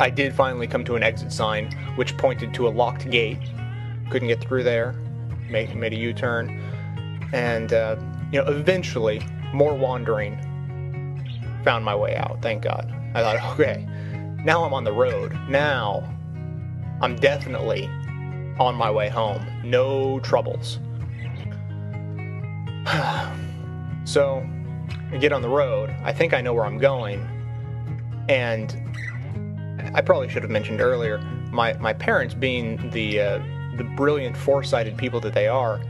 [0.00, 3.38] I did finally come to an exit sign, which pointed to a locked gate.
[4.10, 4.94] Couldn't get through there.
[5.48, 6.60] Made, made a U-turn,
[7.32, 7.96] and uh,
[8.32, 9.20] you know, eventually,
[9.52, 10.38] more wandering,
[11.62, 12.38] found my way out.
[12.42, 12.92] Thank God.
[13.14, 13.86] I thought, okay,
[14.44, 15.38] now I'm on the road.
[15.48, 16.11] Now,
[17.02, 17.88] I'm definitely
[18.60, 19.44] on my way home.
[19.64, 20.78] No troubles.
[24.04, 24.48] so,
[25.10, 25.94] I get on the road.
[26.04, 27.20] I think I know where I'm going,
[28.28, 28.76] and
[29.94, 31.18] I probably should have mentioned earlier,
[31.50, 33.38] my, my parents, being the uh,
[33.76, 35.80] the brilliant, foresighted people that they are,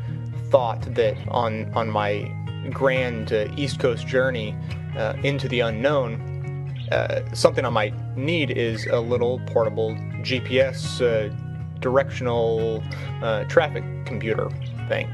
[0.50, 2.30] thought that on on my
[2.70, 4.56] grand uh, East Coast journey
[4.96, 11.34] uh, into the unknown, uh, something I might need is a little portable GPS uh,
[11.80, 12.82] directional
[13.22, 14.48] uh, traffic computer
[14.88, 15.08] thing.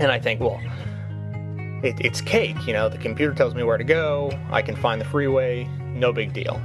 [0.00, 0.60] And I think, well,
[1.82, 2.56] it, it's cake.
[2.66, 4.30] You know, the computer tells me where to go.
[4.50, 5.64] I can find the freeway.
[5.94, 6.60] No big deal.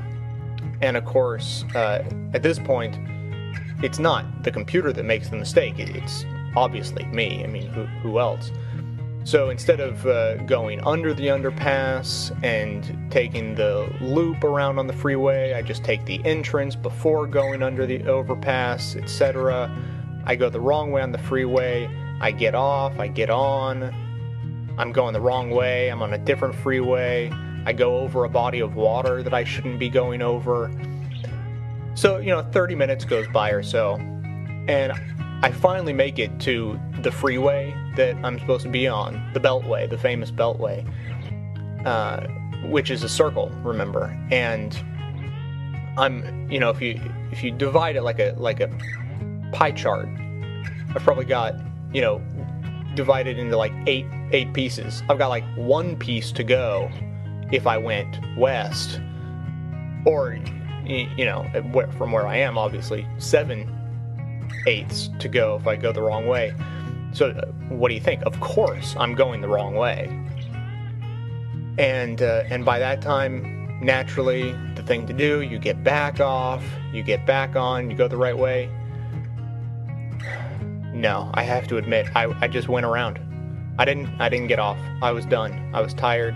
[0.81, 2.97] And of course, uh, at this point,
[3.83, 5.75] it's not the computer that makes the mistake.
[5.77, 6.25] It's
[6.55, 7.43] obviously me.
[7.43, 8.51] I mean, who, who else?
[9.27, 14.93] So instead of uh, going under the underpass and taking the loop around on the
[14.93, 19.69] freeway, I just take the entrance before going under the overpass, etc.
[20.23, 21.89] I go the wrong way on the freeway.
[22.21, 22.99] I get off.
[22.99, 23.93] I get on.
[24.77, 25.89] I'm going the wrong way.
[25.89, 27.29] I'm on a different freeway.
[27.65, 30.71] I go over a body of water that I shouldn't be going over.
[31.95, 33.95] So, you know, 30 minutes goes by or so.
[34.69, 34.93] And
[35.43, 39.87] I finally make it to the freeway that I'm supposed to be on, the Beltway,
[39.87, 40.83] the famous Beltway,
[41.85, 42.25] uh,
[42.67, 44.05] which is a circle, remember?
[44.31, 44.75] And
[45.95, 46.99] I'm, you know, if you
[47.31, 48.69] if you divide it like a like a
[49.51, 50.09] pie chart,
[50.95, 51.53] I've probably got,
[51.93, 52.19] you know,
[52.95, 55.03] divided into like eight eight pieces.
[55.07, 56.89] I've got like one piece to go
[57.51, 58.99] if I went west,
[60.05, 60.39] or
[60.83, 61.45] you know,
[61.97, 63.76] from where I am, obviously seven
[64.67, 66.53] eighths to go if I go the wrong way.
[67.13, 68.21] So, uh, what do you think?
[68.25, 70.07] Of course, I'm going the wrong way.
[71.79, 76.63] And uh, and by that time, naturally, the thing to do, you get back off,
[76.91, 78.69] you get back on, you go the right way.
[80.93, 83.19] No, I have to admit, I, I just went around.
[83.79, 84.79] I didn't I didn't get off.
[85.01, 85.71] I was done.
[85.73, 86.35] I was tired,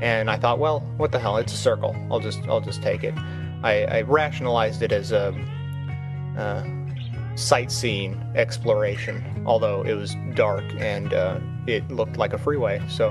[0.00, 1.36] and I thought, well, what the hell?
[1.36, 1.94] It's a circle.
[2.10, 3.14] I'll just I'll just take it.
[3.62, 5.32] I, I rationalized it as a,
[6.36, 6.64] uh
[7.34, 12.80] sightseeing exploration, although it was dark and uh, it looked like a freeway.
[12.88, 13.10] So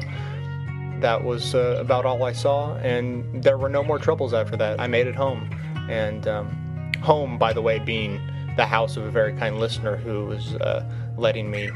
[1.02, 4.80] that was uh, about all I saw, and there were no more troubles after that.
[4.80, 5.50] I made it home,
[5.90, 8.22] and um, home, by the way, being
[8.56, 11.72] the house of a very kind listener who was uh, letting me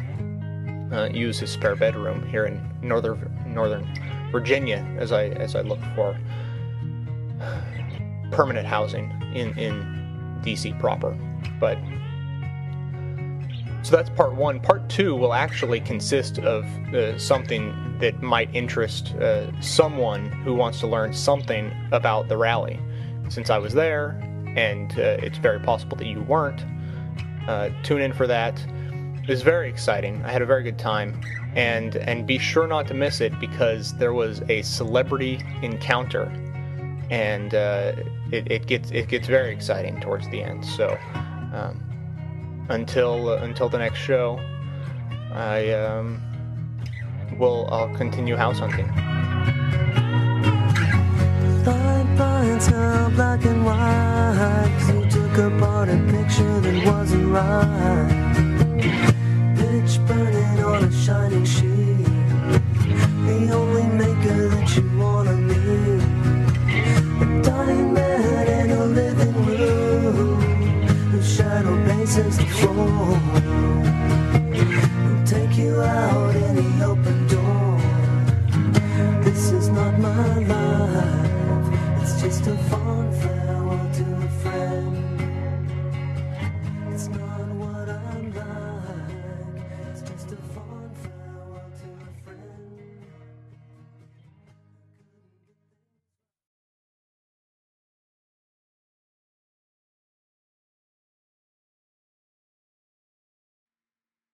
[0.92, 3.88] uh, use his spare bedroom here in northern northern
[4.32, 6.18] Virginia as I as I look for
[8.32, 11.18] permanent housing in in DC proper.
[11.60, 11.78] But
[13.86, 14.60] so that's part one.
[14.60, 20.80] Part two will actually consist of uh, something that might interest uh, someone who wants
[20.80, 22.80] to learn something about the rally.
[23.30, 24.20] Since I was there,
[24.56, 26.66] and uh, it's very possible that you weren't,
[27.48, 28.60] uh, tune in for that.
[29.22, 30.20] It was very exciting.
[30.26, 31.22] I had a very good time,
[31.54, 36.24] and and be sure not to miss it because there was a celebrity encounter,
[37.12, 37.94] and uh,
[38.32, 40.66] it, it gets it gets very exciting towards the end.
[40.66, 40.98] So.
[41.54, 41.85] Um,
[42.70, 44.40] until uh, until the next show,
[45.32, 46.22] I um,
[47.38, 48.92] will I'll continue house hunting.
[53.16, 58.36] Black and white, you took apart a picture that wasn't right.
[59.56, 62.04] Pitch burning on a shining sheet,
[63.26, 63.76] the only.